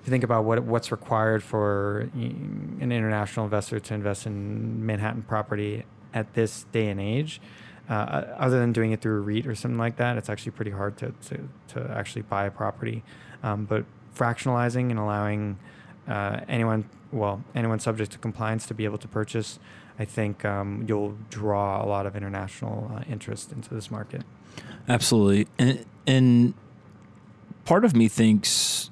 [0.00, 5.22] If you think about what what's required for an international investor to invest in Manhattan
[5.22, 7.40] property at this day and age,
[7.88, 7.92] uh,
[8.36, 10.96] other than doing it through a REIT or something like that, it's actually pretty hard
[10.96, 13.04] to, to, to actually buy a property.
[13.42, 13.84] Um, but
[14.14, 15.58] fractionalizing and allowing
[16.08, 19.58] uh, anyone, well, anyone subject to compliance to be able to purchase,
[19.98, 24.22] I think um, you'll draw a lot of international uh, interest into this market.
[24.88, 26.54] Absolutely, and and
[27.64, 28.90] part of me thinks,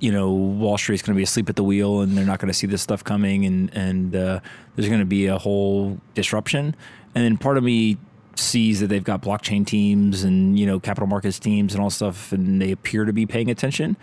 [0.00, 2.48] you know, Wall Street's going to be asleep at the wheel, and they're not going
[2.48, 4.40] to see this stuff coming, and and uh,
[4.76, 6.76] there's going to be a whole disruption,
[7.14, 7.98] and then part of me
[8.36, 12.32] sees that they've got blockchain teams and you know capital markets teams and all stuff
[12.32, 13.96] and they appear to be paying attention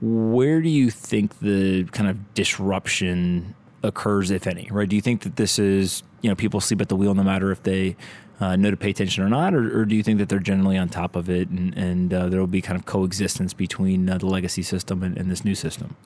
[0.00, 4.68] where do you think the kind of disruption occurs if any?
[4.70, 4.88] Right?
[4.88, 7.50] Do you think that this is you know people sleep at the wheel no matter
[7.50, 7.96] if they
[8.40, 10.76] uh, know to pay attention or not or, or, do you think that they're generally
[10.76, 14.16] on top of it and, and uh, there will be kind of coexistence between uh,
[14.16, 15.96] the legacy system and, and, this new system?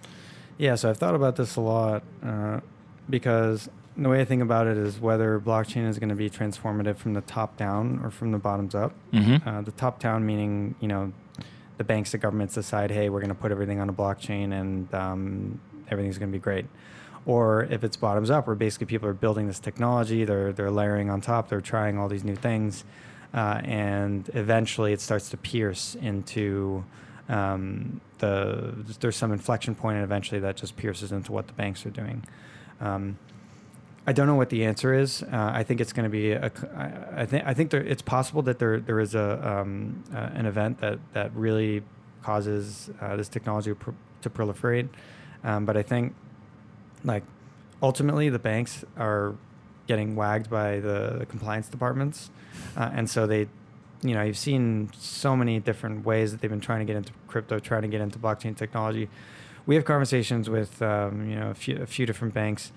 [0.57, 2.61] Yeah so i've thought about this a lot uh,
[3.11, 6.97] because the way I think about it is whether blockchain is going to be transformative
[6.97, 8.93] from the top down or from the bottoms up.
[9.13, 9.47] Mm-hmm.
[9.49, 11.13] Uh, the top down meaning, you know,
[11.79, 14.93] the banks, the governments decide, hey, we're going to put everything on a blockchain and
[14.95, 16.67] um, everything's going to be great.
[17.27, 21.09] Or if it's bottoms up, where basically people are building this technology, they're they're layering
[21.09, 22.85] on top, they're trying all these new things,
[23.33, 26.85] uh, and eventually it starts to pierce into
[27.29, 31.87] um, the there's some inflection point, and eventually that just pierces into what the banks
[31.87, 32.25] are doing.
[32.81, 33.19] Um,
[34.07, 35.23] I don't know what the answer is.
[35.23, 36.51] Uh, I think it's going to be a.
[37.15, 40.47] I think I think there, it's possible that there there is a um, uh, an
[40.47, 41.83] event that that really
[42.23, 43.91] causes uh, this technology pr-
[44.23, 44.89] to proliferate,
[45.45, 46.15] um, but I think
[47.05, 47.23] like
[47.81, 49.35] ultimately the banks are
[49.87, 52.31] getting wagged by the, the compliance departments,
[52.77, 53.49] uh, and so they,
[54.03, 57.13] you know, you've seen so many different ways that they've been trying to get into
[57.29, 59.09] crypto, trying to get into blockchain technology.
[59.65, 62.73] We have conversations with um, you know a few, a few different banks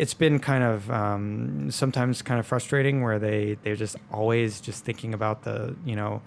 [0.00, 4.82] it's been kind of um, sometimes kind of frustrating where they they're just always just
[4.82, 6.22] thinking about the you know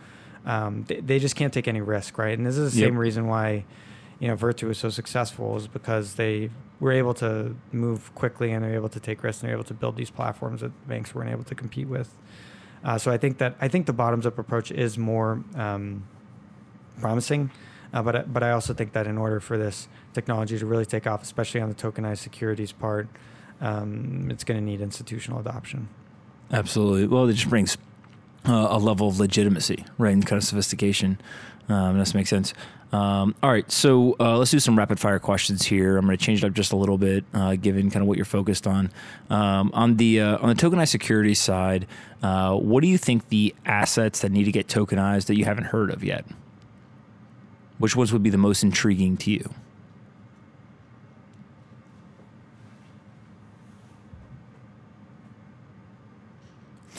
[0.45, 2.87] um, they, they, just can't take any risk right and this is the yep.
[2.89, 3.65] same reason why
[4.19, 8.63] you know Virtu is so successful is because they were able to move quickly and
[8.63, 11.15] they're able to take risks and they're able to build these platforms that the banks
[11.15, 12.13] weren't able to compete with.
[12.83, 16.05] Uh, so I think that I think the bottoms up approach is more um,
[16.99, 17.49] promising.
[17.91, 21.07] Uh, but but I also think that in order for this technology to really take
[21.07, 23.07] off, especially on the tokenized securities part,
[23.61, 25.89] um, it's going to need institutional adoption.
[26.51, 27.07] Absolutely.
[27.07, 27.77] Well, it just brings
[28.47, 31.19] uh, a level of legitimacy, right, and kind of sophistication.
[31.69, 32.53] Um, this makes sense.
[32.91, 35.97] Um, all right, so uh, let's do some rapid fire questions here.
[35.97, 38.17] I'm going to change it up just a little bit, uh, given kind of what
[38.17, 38.91] you're focused on.
[39.31, 41.87] Um, on the uh, on the tokenized security side,
[42.21, 45.65] uh, what do you think the assets that need to get tokenized that you haven't
[45.65, 46.23] heard of yet?
[47.79, 49.49] Which ones would be the most intriguing to you?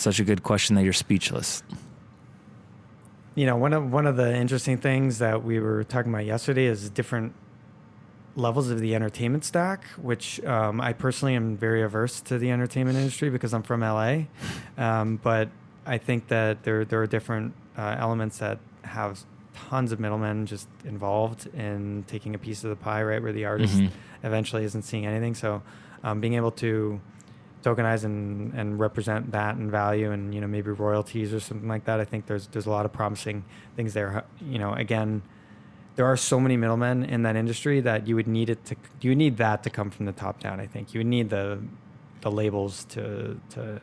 [0.04, 1.62] Such a good question that you're speechless.
[3.36, 6.66] You know, one of one of the interesting things that we were talking about yesterday
[6.66, 7.32] is different
[8.36, 12.98] levels of the entertainment stack, which um, I personally am very averse to the entertainment
[12.98, 14.24] industry because I'm from LA.
[14.76, 15.48] Um, but
[15.86, 19.24] I think that there there are different uh, elements that have
[19.54, 23.46] tons of middlemen just involved in taking a piece of the pie, right, where the
[23.46, 24.26] artist mm-hmm.
[24.26, 25.34] eventually isn't seeing anything.
[25.34, 25.62] So
[26.02, 27.00] um, being able to
[27.64, 31.84] tokenize and, and represent that and value and you know maybe royalties or something like
[31.86, 31.98] that.
[32.00, 33.44] I think there's there's a lot of promising
[33.76, 34.24] things there.
[34.40, 35.22] You know, again,
[35.96, 39.10] there are so many middlemen in that industry that you would need it to you
[39.10, 40.60] would need that to come from the top down.
[40.60, 41.60] I think you would need the
[42.20, 43.80] the labels to to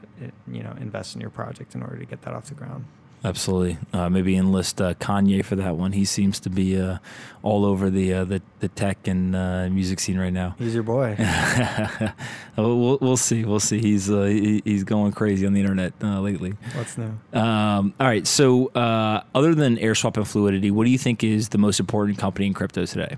[0.47, 2.85] you know invest in your project in order to get that off the ground.
[3.23, 3.77] Absolutely.
[3.93, 5.91] Uh, maybe enlist uh, Kanye for that one.
[5.91, 6.97] He seems to be uh,
[7.43, 10.55] all over the, uh, the the tech and uh, music scene right now.
[10.57, 11.15] He's your boy.
[12.57, 13.45] we'll, we'll see.
[13.45, 13.79] We'll see.
[13.79, 16.53] He's uh, he, he's going crazy on the internet lately.
[16.73, 17.13] What's new?
[17.33, 18.25] Um, all right.
[18.25, 22.47] So, other than AirSwap and Fluidity, what do you think is the most important company
[22.47, 23.17] in crypto today?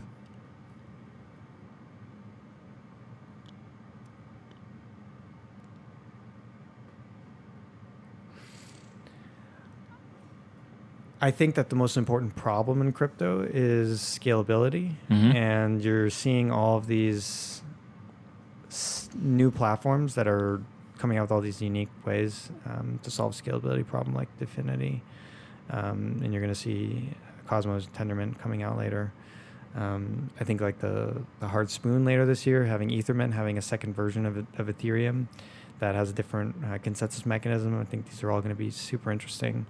[11.24, 15.32] I think that the most important problem in crypto is scalability, mm-hmm.
[15.32, 17.62] and you're seeing all of these
[18.68, 20.62] s- new platforms that are
[20.98, 25.00] coming out with all these unique ways um, to solve scalability problem, like DFINITY,
[25.70, 27.12] um, and you're going to see
[27.48, 29.14] Cosmos Tendermint coming out later.
[29.76, 33.62] Um, I think like the the hard spoon later this year, having Ethermint having a
[33.62, 35.28] second version of of Ethereum
[35.80, 37.80] that has a different uh, consensus mechanism.
[37.80, 39.66] I think these are all going to be super interesting.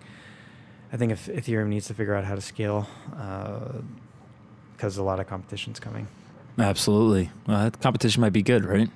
[0.93, 5.19] I think if Ethereum needs to figure out how to scale because uh, a lot
[5.19, 6.07] of competition's coming.
[6.59, 8.87] Absolutely, well, competition might be good, right?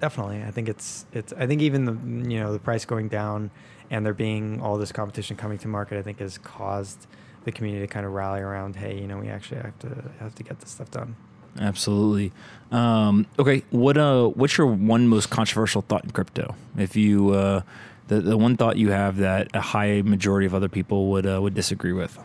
[0.00, 1.32] Definitely, I think it's it's.
[1.32, 3.52] I think even the you know the price going down
[3.90, 7.06] and there being all this competition coming to market, I think has caused
[7.44, 8.74] the community to kind of rally around.
[8.74, 11.14] Hey, you know, we actually have to have to get this stuff done.
[11.60, 12.32] absolutely.
[12.72, 16.56] Um, okay, what uh, what's your one most controversial thought in crypto?
[16.76, 17.62] If you uh,
[18.08, 21.40] the the one thought you have that a high majority of other people would uh,
[21.40, 22.18] would disagree with.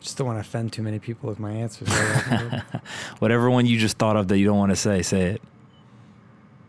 [0.00, 1.88] Just don't want to offend too many people with my answers.
[3.20, 5.42] Whatever one you just thought of that you don't want to say, say it.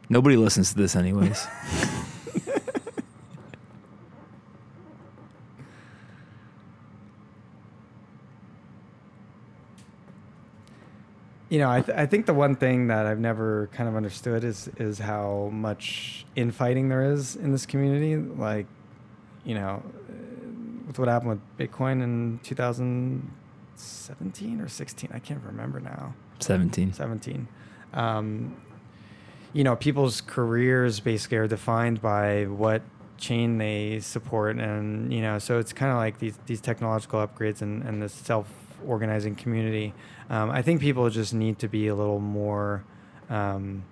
[0.08, 1.48] Nobody listens to this, anyways.
[11.54, 14.44] you know, I, th- I think the one thing that I've never kind of understood
[14.44, 18.18] is is how much infighting there is in this community.
[18.18, 18.66] Like,
[19.46, 19.84] you know,
[20.88, 26.16] with what happened with Bitcoin in 2017 or 16, I can't remember now.
[26.40, 26.94] 17.
[26.94, 27.48] 17.
[27.94, 28.58] Um,
[29.54, 32.82] you know, people's careers basically are defined by what
[33.18, 37.62] chain they support, and you know, so it's kind of like these these technological upgrades
[37.62, 38.52] and and this self
[38.86, 39.94] organizing community.
[40.30, 42.84] Um, I think people just need to be a little more
[43.30, 43.84] um,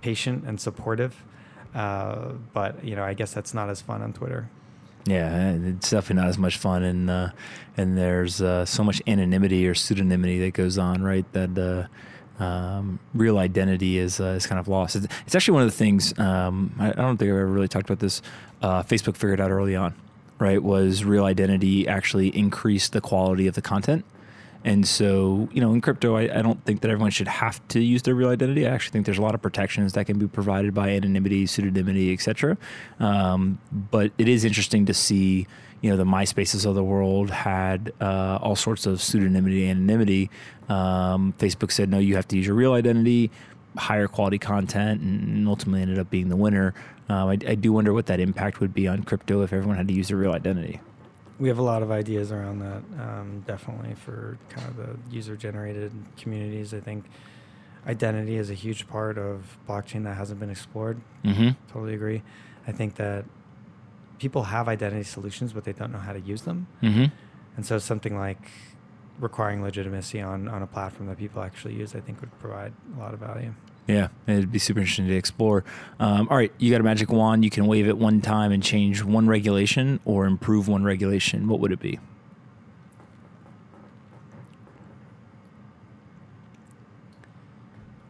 [0.00, 1.22] patient and supportive.
[1.74, 4.48] Uh, but you know, I guess that's not as fun on Twitter.
[5.04, 7.30] Yeah, it's definitely not as much fun, and uh,
[7.76, 11.24] and there's uh, so much anonymity or pseudonymity that goes on, right?
[11.32, 11.56] That
[12.40, 14.96] uh, um, real identity is uh, is kind of lost.
[14.96, 17.88] It's, actually one of the things um, I, I, don't think I've ever really talked
[17.88, 18.20] about this.
[18.60, 19.94] Uh, Facebook figured out early on,
[20.38, 20.62] right?
[20.62, 24.04] Was real identity actually increased the quality of the content.
[24.66, 27.80] And so, you know, in crypto, I, I, don't think that everyone should have to
[27.80, 28.66] use their real identity.
[28.66, 32.12] I actually think there's a lot of protections that can be provided by anonymity, pseudonymity,
[32.12, 32.58] etc.
[32.98, 35.46] Um, but it is interesting to see,
[35.82, 40.30] you know, the MySpaces of the world had uh, all sorts of pseudonymity, anonymity.
[40.68, 43.30] Um, Facebook said, no, you have to use your real identity,
[43.76, 46.74] higher quality content, and ultimately ended up being the winner.
[47.08, 49.88] Um, I, I do wonder what that impact would be on crypto if everyone had
[49.88, 50.80] to use their real identity
[51.38, 55.36] we have a lot of ideas around that, um, definitely for kind of the user
[55.36, 56.72] generated communities.
[56.72, 57.04] I think
[57.86, 61.00] identity is a huge part of blockchain that hasn't been explored.
[61.24, 61.50] Mm-hmm.
[61.72, 62.22] Totally agree.
[62.66, 63.24] I think that
[64.18, 66.66] people have identity solutions, but they don't know how to use them.
[66.82, 67.04] Mm-hmm.
[67.56, 68.50] And so something like
[69.20, 72.98] requiring legitimacy on, on a platform that people actually use, I think would provide a
[72.98, 73.54] lot of value.
[73.86, 75.64] Yeah, it'd be super interesting to explore.
[76.00, 77.44] Um, all right, you got a magic wand.
[77.44, 81.46] You can wave it one time and change one regulation or improve one regulation.
[81.46, 82.00] What would it be?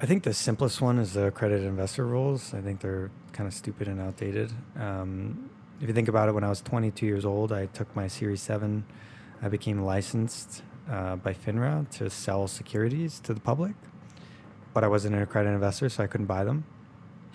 [0.01, 2.55] I think the simplest one is the accredited investor rules.
[2.55, 4.53] I think they're kind of stupid and outdated.
[4.79, 5.51] Um,
[5.81, 8.41] if you think about it, when I was 22 years old, I took my Series
[8.41, 8.85] 7.
[9.43, 13.75] I became licensed uh, by FINRA to sell securities to the public
[14.77, 16.67] but I wasn't an accredited investor, so I couldn't buy them.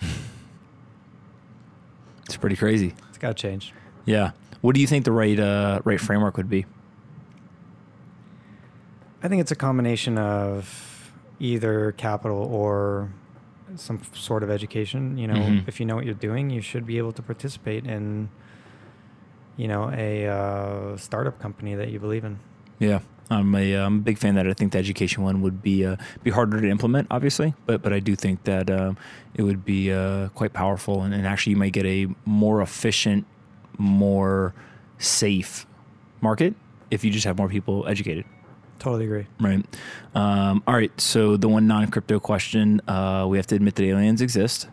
[2.24, 2.94] it's pretty crazy.
[3.08, 3.72] It's got to change.
[4.04, 4.30] Yeah.
[4.60, 6.66] What do you think the right uh, right framework would be?
[9.24, 13.10] I think it's a combination of either capital or
[13.74, 15.18] some sort of education.
[15.18, 15.68] You know, mm-hmm.
[15.68, 18.28] if you know what you're doing, you should be able to participate in,
[19.56, 22.38] you know, a uh, startup company that you believe in.
[22.78, 23.00] Yeah.
[23.32, 25.96] I'm a, I'm a big fan that I think the education one would be uh,
[26.22, 28.96] be harder to implement, obviously, but but I do think that um,
[29.34, 33.26] it would be uh, quite powerful, and, and, actually you might get a more efficient,
[33.78, 34.54] more
[34.98, 35.66] safe
[36.20, 36.54] market
[36.90, 38.24] if you just have more people educated.
[38.78, 39.26] Totally agree.
[39.40, 39.64] Right.
[40.14, 40.92] Um, all right.
[41.00, 44.68] So the one non crypto question: uh, we have to admit that aliens exist.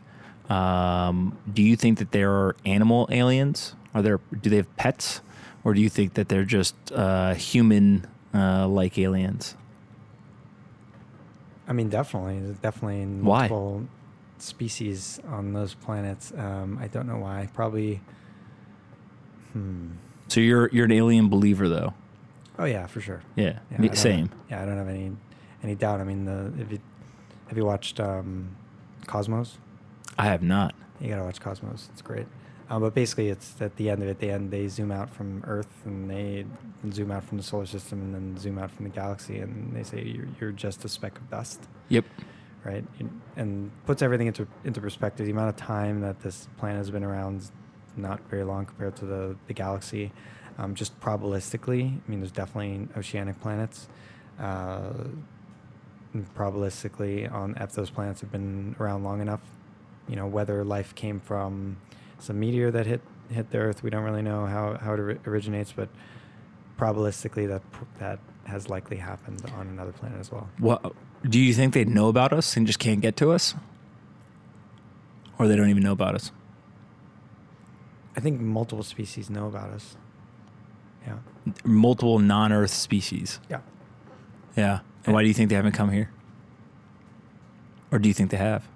[0.49, 3.76] Um, do you think that there are animal aliens?
[3.93, 4.20] Are there?
[4.41, 5.22] Do they have pets?
[5.64, 9.56] or do you think that they're just uh, human uh, like aliens?
[11.68, 13.88] I mean, definitely, definitely multiple why?
[14.40, 16.34] species on those planets.
[16.36, 17.50] Um, I don't know why.
[17.54, 18.02] Probably.
[19.54, 19.92] Hmm.
[20.28, 21.94] So you're you're an alien believer, though.
[22.58, 23.22] Oh yeah, for sure.
[23.36, 24.30] Yeah, yeah same.
[24.50, 25.16] Yeah, I don't have any
[25.64, 26.02] any doubt.
[26.02, 26.80] I mean, the if you
[27.48, 28.56] have you watched um,
[29.08, 29.58] Cosmos?
[30.18, 30.76] I have not.
[31.00, 31.90] You gotta watch Cosmos.
[31.94, 32.28] It's great.
[32.70, 34.20] Uh, but basically, it's at the end of it.
[34.20, 36.46] The end, they zoom out from Earth and they
[36.92, 39.84] zoom out from the solar system and then zoom out from the galaxy, and they
[39.84, 41.68] say you're, you're just a speck of dust.
[41.90, 42.06] Yep.
[42.64, 42.84] Right,
[43.38, 45.26] and puts everything into into perspective.
[45.26, 47.52] The amount of time that this planet has been around is
[47.96, 50.12] not very long compared to the the galaxy.
[50.58, 53.88] Um, just probabilistically, I mean, there's definitely oceanic planets.
[54.38, 54.92] Uh,
[56.36, 59.42] probabilistically, on if those planets have been around long enough,
[60.10, 61.78] you know, whether life came from
[62.20, 63.84] some meteor that hit hit the Earth.
[63.84, 65.90] We don't really know how how it originates, but
[66.78, 67.62] probabilistically that
[68.00, 70.50] that has likely happened on another planet as well.
[70.58, 70.94] What
[71.28, 73.56] do you think they know about us and just can't get to us,
[75.38, 76.32] or they don't even know about us?
[78.16, 79.96] I think multiple species know about us.
[81.06, 81.20] Yeah.
[81.64, 83.40] Multiple non-Earth species.
[83.50, 83.62] Yeah.
[84.58, 84.80] Yeah.
[85.06, 86.12] And why do you think they haven't come here?
[87.92, 88.68] Or do you think they have?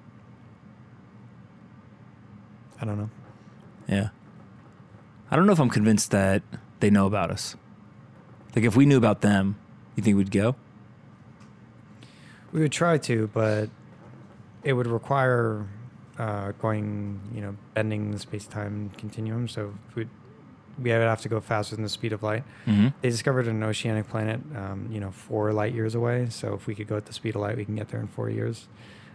[2.80, 3.10] I don't know.
[3.88, 4.10] Yeah.
[5.32, 6.44] I don't know if I'm convinced that
[6.80, 7.56] they know about us.
[8.56, 9.58] Like, if we knew about them,
[9.96, 10.56] you think we'd go?
[12.52, 13.70] We would try to, but
[14.64, 15.66] it would require
[16.20, 19.48] uh, going, you know, bending the space time continuum.
[19.48, 20.10] So we'd,
[20.78, 22.44] we would have to go faster than the speed of light.
[22.68, 22.90] Mm-hmm.
[23.02, 26.28] They discovered an oceanic planet, um, you know, four light years away.
[26.30, 28.08] So if we could go at the speed of light, we can get there in
[28.08, 28.68] four years.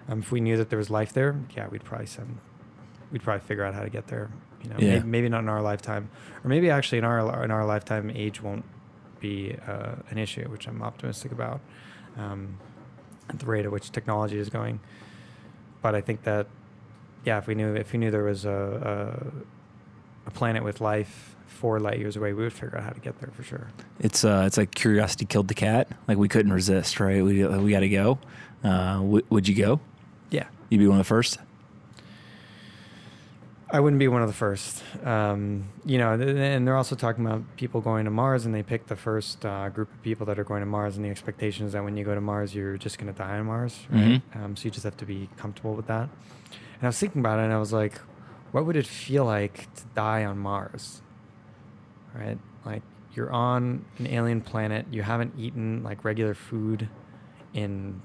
[0.08, 2.38] Um, if we knew that there was life there, yeah, we'd probably send,
[3.12, 4.28] we'd probably figure out how to get there.
[4.62, 4.94] You know, Yeah.
[4.94, 6.08] maybe, maybe not in our lifetime,
[6.44, 8.64] or maybe actually in our in our lifetime, age won't
[9.20, 11.60] be uh, an issue, which I'm optimistic about.
[12.16, 12.58] Um,
[13.30, 14.80] at the rate at which technology is going,
[15.82, 16.46] but I think that,
[17.24, 19.30] yeah, if we knew if we knew there was a
[20.26, 23.00] a, a planet with life four light years away, we would figure out how to
[23.00, 23.68] get there for sure.
[24.00, 25.88] It's uh, it's like curiosity killed the cat.
[26.08, 27.22] Like we couldn't resist, right?
[27.22, 28.18] We we got to go.
[28.64, 29.80] Uh, w- would you go?
[30.30, 30.46] Yeah.
[30.70, 31.38] You'd be one of the first.
[33.70, 34.82] I wouldn't be one of the first.
[35.04, 38.62] Um, you know, th- and they're also talking about people going to Mars, and they
[38.62, 41.66] pick the first uh, group of people that are going to Mars, and the expectation
[41.66, 44.00] is that when you go to Mars, you're just going to die on Mars, right?
[44.34, 46.08] Um, so you just have to be comfortable with that.
[46.50, 47.98] And I was thinking about it, and I was like,
[48.52, 51.02] what would it feel like to die on Mars?
[52.14, 52.38] Right?
[52.64, 56.88] Like you're on an alien planet, you haven't eaten like regular food
[57.52, 58.00] in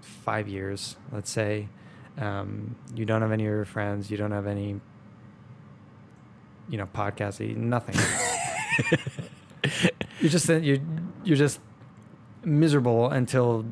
[0.00, 1.68] five years, let's say.
[2.18, 4.10] Um, you don't have any of your friends.
[4.10, 4.80] You don't have any,
[6.68, 7.46] you know, podcasts.
[7.46, 7.94] you- Nothing.
[10.20, 10.78] you're just you're
[11.24, 11.60] you're just
[12.44, 13.64] miserable until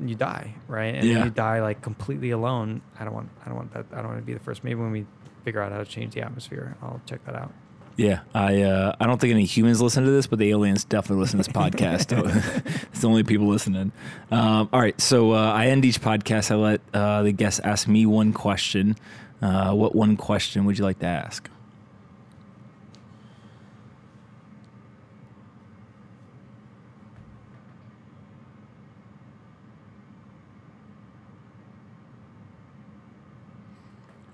[0.00, 0.94] you die, right?
[0.94, 1.24] And Yeah.
[1.24, 2.82] you die like completely alone.
[2.98, 3.86] I don't want I don't want that.
[3.92, 4.64] I don't want to be the first.
[4.64, 5.06] Maybe when we
[5.44, 7.52] figure out how to change the atmosphere, I'll check that out.
[7.96, 11.20] Yeah, I uh, I don't think any humans listen to this, but the aliens definitely
[11.20, 12.12] listen to this podcast.
[12.92, 13.92] it's the only people listening.
[14.30, 16.50] Um, all right, so uh, I end each podcast.
[16.50, 18.96] I let uh, the guests ask me one question.
[19.40, 21.50] Uh, what one question would you like to ask?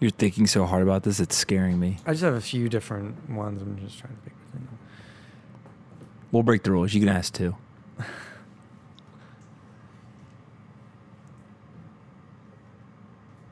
[0.00, 1.98] You're thinking so hard about this; it's scaring me.
[2.06, 3.60] I just have a few different ones.
[3.60, 4.78] I'm just trying to pick between them.
[6.30, 6.94] We'll break the rules.
[6.94, 7.56] You can ask two.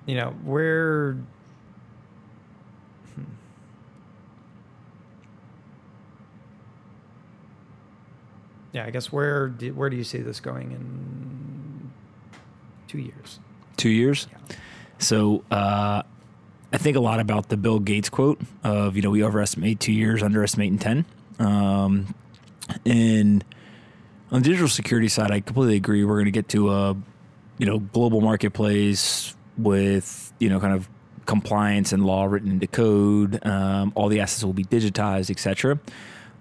[0.06, 1.14] You know where.
[3.14, 3.24] Hmm.
[8.72, 11.90] Yeah, I guess where do, where do you see this going in
[12.86, 13.40] two years?
[13.76, 14.28] Two years.
[14.30, 14.56] Yeah.
[14.98, 16.04] So uh,
[16.72, 19.92] I think a lot about the Bill Gates quote of you know we overestimate two
[19.92, 21.04] years, underestimate in ten.
[21.38, 22.14] Um,
[22.84, 23.44] and
[24.32, 26.04] on the digital security side, I completely agree.
[26.04, 26.96] We're going to get to a
[27.58, 30.88] you know global marketplace with you know kind of
[31.26, 33.44] compliance and law written into code.
[33.46, 35.78] Um, all the assets will be digitized, etc.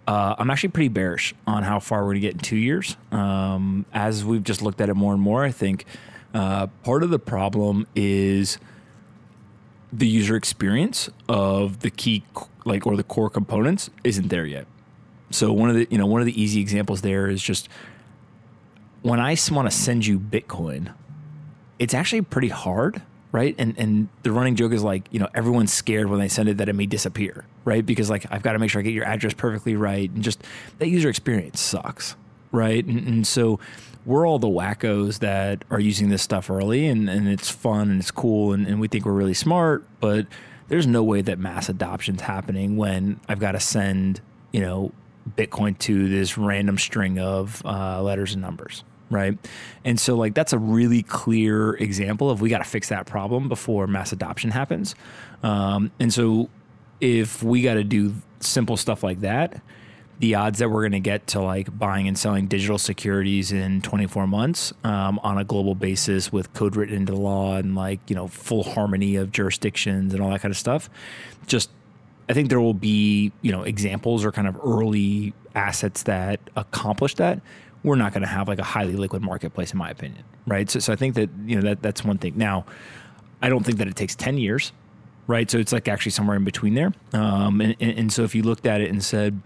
[0.07, 2.95] Uh, I'm actually pretty bearish on how far we're going to get in two years.
[3.11, 5.85] Um, as we've just looked at it more and more, I think
[6.33, 8.59] uh, part of the problem is
[9.97, 12.23] the user experience of the key,
[12.65, 14.67] like or the core components, isn't there yet.
[15.31, 17.69] So one of the you know one of the easy examples there is just
[19.01, 20.93] when I want to send you Bitcoin,
[21.77, 23.55] it's actually pretty hard, right?
[23.57, 26.57] And and the running joke is like, you know, everyone's scared when they send it
[26.57, 27.85] that it may disappear, right?
[27.85, 30.43] Because like I've got to make sure I get your address perfectly right, and just
[30.79, 32.15] that user experience sucks,
[32.51, 32.83] right?
[32.85, 33.59] And, and so
[34.05, 37.99] we're all the wackos that are using this stuff early, and and it's fun and
[37.99, 40.27] it's cool, and, and we think we're really smart, but
[40.67, 44.91] there's no way that mass adoption's happening when I've got to send, you know,
[45.37, 49.37] Bitcoin to this random string of uh, letters and numbers, right?
[49.83, 53.47] And so, like, that's a really clear example of we got to fix that problem
[53.47, 54.95] before mass adoption happens.
[55.43, 56.49] Um, and so,
[57.01, 59.61] if we got to do simple stuff like that,
[60.19, 63.81] the odds that we're going to get to like buying and selling digital securities in
[63.81, 68.15] 24 months um, on a global basis with code written into law and like you
[68.15, 70.89] know full harmony of jurisdictions and all that kind of stuff
[71.47, 71.69] just
[72.29, 77.15] i think there will be you know examples or kind of early assets that accomplish
[77.15, 77.39] that.
[77.83, 80.69] We're not going to have like a highly liquid marketplace in my opinion right?
[80.69, 82.37] So, so i think that you know that that's one thing.
[82.37, 82.65] Now
[83.41, 84.71] i don't think that it takes 10 years
[85.27, 85.49] right?
[85.49, 86.93] So it's like actually somewhere in between there.
[87.13, 89.41] Um, and, and, and so if you looked at it and said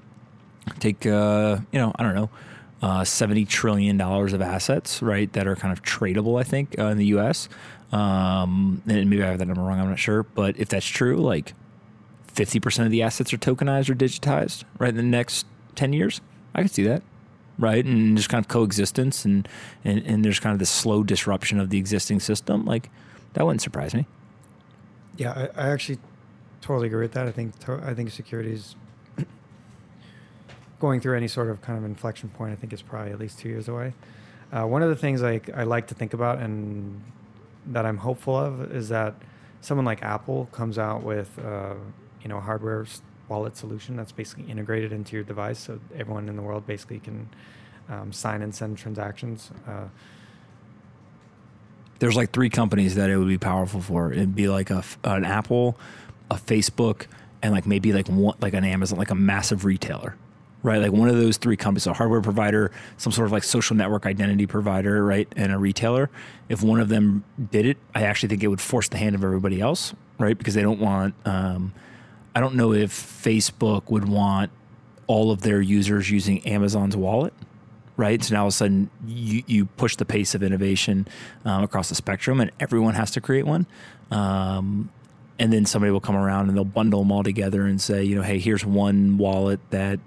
[0.79, 2.29] take uh, you know I don't know
[2.81, 6.39] uh, seventy trillion dollars of assets, right, that are kind of tradable.
[6.39, 7.49] I think uh, in the U.S.
[7.91, 9.79] Um, and maybe I have that number wrong.
[9.79, 11.53] I'm not sure, but if that's true, like
[12.27, 15.45] fifty percent of the assets are tokenized or digitized, right, in the next
[15.75, 16.21] ten years,
[16.53, 17.03] I could see that
[17.59, 17.85] right?
[17.85, 19.47] And just kind of coexistence and,
[19.83, 22.65] and, and there's kind of this slow disruption of the existing system.
[22.65, 22.89] Like
[23.33, 24.07] that wouldn't surprise me.
[25.17, 25.99] Yeah, I, I actually
[26.61, 27.27] totally agree with that.
[27.27, 28.75] I think to, I think security is
[30.79, 32.53] going through any sort of kind of inflection point.
[32.53, 33.93] I think is probably at least two years away.
[34.51, 37.03] Uh, one of the things like I like to think about and
[37.67, 39.13] that I'm hopeful of is that
[39.61, 41.75] someone like Apple comes out with uh,
[42.21, 42.85] you know hardware
[43.27, 47.29] wallet solution that's basically integrated into your device, so everyone in the world basically can
[47.87, 49.51] um, sign and send transactions.
[49.67, 49.85] Uh,
[51.99, 54.11] There's like three companies that it would be powerful for.
[54.11, 55.77] It'd be like a an Apple,
[56.31, 57.05] a Facebook,
[57.43, 60.15] and like maybe like one like an Amazon, like a massive retailer
[60.63, 60.81] right?
[60.81, 64.05] Like one of those three companies, a hardware provider, some sort of like social network
[64.05, 65.27] identity provider, right?
[65.35, 66.09] And a retailer.
[66.49, 69.23] If one of them did it, I actually think it would force the hand of
[69.23, 70.37] everybody else, right?
[70.37, 71.73] Because they don't want, um,
[72.35, 74.51] I don't know if Facebook would want
[75.07, 77.33] all of their users using Amazon's wallet,
[77.97, 78.23] right?
[78.23, 81.07] So now all of a sudden you, you push the pace of innovation
[81.45, 83.65] um, across the spectrum and everyone has to create one.
[84.11, 84.91] Um,
[85.39, 88.15] and then somebody will come around and they'll bundle them all together and say, you
[88.15, 89.99] know, hey, here's one wallet that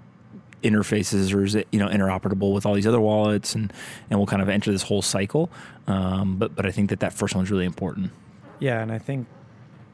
[0.63, 3.71] interfaces or is it you know interoperable with all these other wallets and
[4.09, 5.49] and we'll kind of enter this whole cycle
[5.87, 8.11] um, but but I think that that first one's really important
[8.59, 9.27] yeah and I think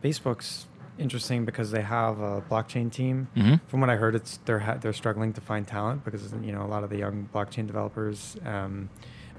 [0.03, 0.67] Facebook's
[0.99, 3.27] interesting because they have a blockchain team.
[3.35, 3.55] Mm-hmm.
[3.67, 6.61] From what I heard, it's they're ha- they're struggling to find talent because you know
[6.61, 8.37] a lot of the young blockchain developers.
[8.45, 8.89] Um,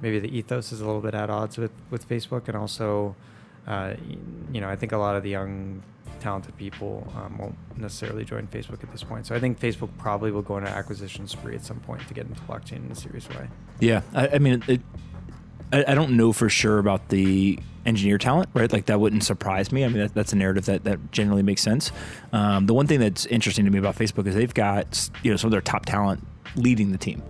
[0.01, 3.14] maybe the ethos is a little bit at odds with with Facebook, and also,
[3.66, 3.95] uh,
[4.53, 5.83] you know, I think a lot of the young
[6.20, 9.26] talented people um, won't necessarily join Facebook at this point.
[9.26, 12.26] So I think Facebook probably will go an acquisition spree at some point to get
[12.26, 13.48] into blockchain in a serious way.
[13.80, 14.80] Yeah, I, I mean, it,
[15.72, 18.70] I, I don't know for sure about the engineer talent, right?
[18.72, 19.84] Like that wouldn't surprise me.
[19.84, 21.92] I mean, that, that's a narrative that, that generally makes sense.
[22.32, 25.36] Um, the one thing that's interesting to me about Facebook is they've got you know
[25.36, 27.22] some of their top talent leading the team.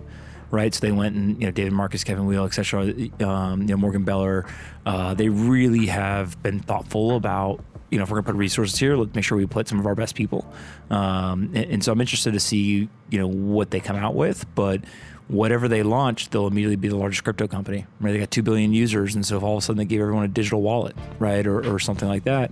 [0.49, 2.81] Right, so they went and you know David Marcus, Kevin Weil, etc.
[3.21, 4.45] Um, you know Morgan Beller.
[4.85, 8.95] Uh, they really have been thoughtful about you know if we're gonna put resources here,
[8.95, 10.51] let's make sure we put some of our best people.
[10.89, 14.45] Um, and, and so I'm interested to see you know what they come out with,
[14.55, 14.81] but
[15.27, 17.85] whatever they launch, they'll immediately be the largest crypto company.
[17.99, 18.13] Right?
[18.13, 20.25] They got two billion users, and so if all of a sudden they gave everyone
[20.25, 22.51] a digital wallet, right, or, or something like that,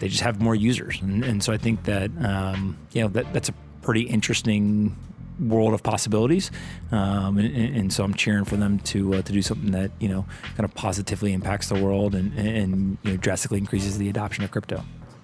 [0.00, 1.00] they just have more users.
[1.00, 4.96] And, and so I think that um, you know that that's a pretty interesting
[5.38, 6.50] world of possibilities.
[6.90, 10.08] Um, and, and, so I'm cheering for them to uh, to do something that you
[10.08, 10.26] know
[10.56, 14.50] kind of positively impacts the world and, and you know drastically increases the adoption of
[14.50, 14.82] crypto.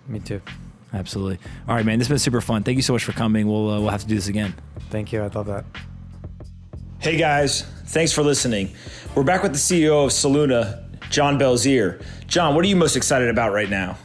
[0.08, 0.40] Me too.
[0.92, 1.38] Absolutely.
[1.68, 1.98] All right, man.
[1.98, 2.62] This has been super fun.
[2.62, 3.48] Thank you so much for coming.
[3.48, 4.54] We'll uh, we'll have to do this again.
[4.90, 5.22] Thank you.
[5.22, 5.64] I love that.
[7.04, 8.74] Hey guys, thanks for listening.
[9.14, 12.02] We're back with the CEO of Soluna, John Belizaire.
[12.26, 13.98] John, what are you most excited about right now?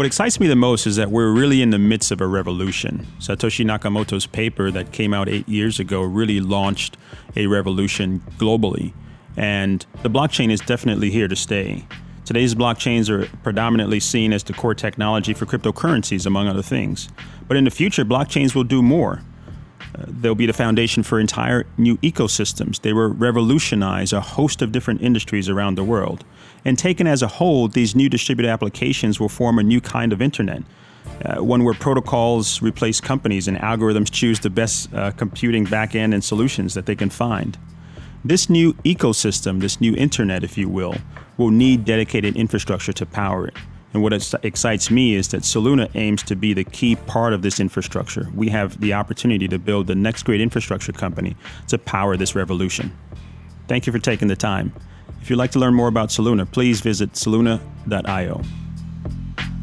[0.00, 3.06] What excites me the most is that we're really in the midst of a revolution.
[3.18, 6.96] Satoshi Nakamoto's paper that came out eight years ago really launched
[7.36, 8.94] a revolution globally.
[9.36, 11.84] And the blockchain is definitely here to stay.
[12.24, 17.10] Today's blockchains are predominantly seen as the core technology for cryptocurrencies, among other things.
[17.46, 19.20] But in the future, blockchains will do more.
[20.06, 22.80] They'll be the foundation for entire new ecosystems.
[22.80, 26.24] They will revolutionize a host of different industries around the world.
[26.64, 30.20] And taken as a whole, these new distributed applications will form a new kind of
[30.20, 30.62] internet.
[31.24, 36.24] Uh, one where protocols replace companies and algorithms choose the best uh, computing backend and
[36.24, 37.58] solutions that they can find.
[38.24, 40.94] This new ecosystem, this new internet, if you will,
[41.38, 43.54] will need dedicated infrastructure to power it.
[43.92, 44.12] And what
[44.44, 48.28] excites me is that Soluna aims to be the key part of this infrastructure.
[48.34, 51.36] We have the opportunity to build the next great infrastructure company
[51.68, 52.96] to power this revolution.
[53.66, 54.72] Thank you for taking the time.
[55.20, 58.42] If you'd like to learn more about Soluna, please visit soluna.io.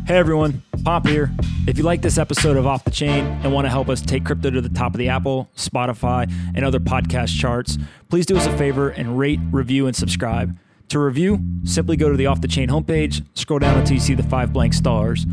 [0.06, 1.32] Hey everyone, Pomp here.
[1.68, 4.26] If you like this episode of Off the Chain and want to help us take
[4.26, 7.78] crypto to the top of the Apple, Spotify, and other podcast charts,
[8.10, 10.58] please do us a favor and rate, review, and subscribe.
[10.90, 14.14] To review, simply go to the off the chain homepage, scroll down until you see
[14.14, 15.26] the five blank stars.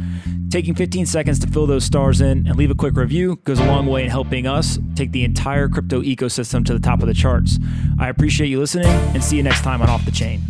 [0.51, 3.65] Taking 15 seconds to fill those stars in and leave a quick review goes a
[3.65, 7.15] long way in helping us take the entire crypto ecosystem to the top of the
[7.15, 7.59] charts.
[8.01, 10.43] I appreciate you listening and see you next time on Off the Chain.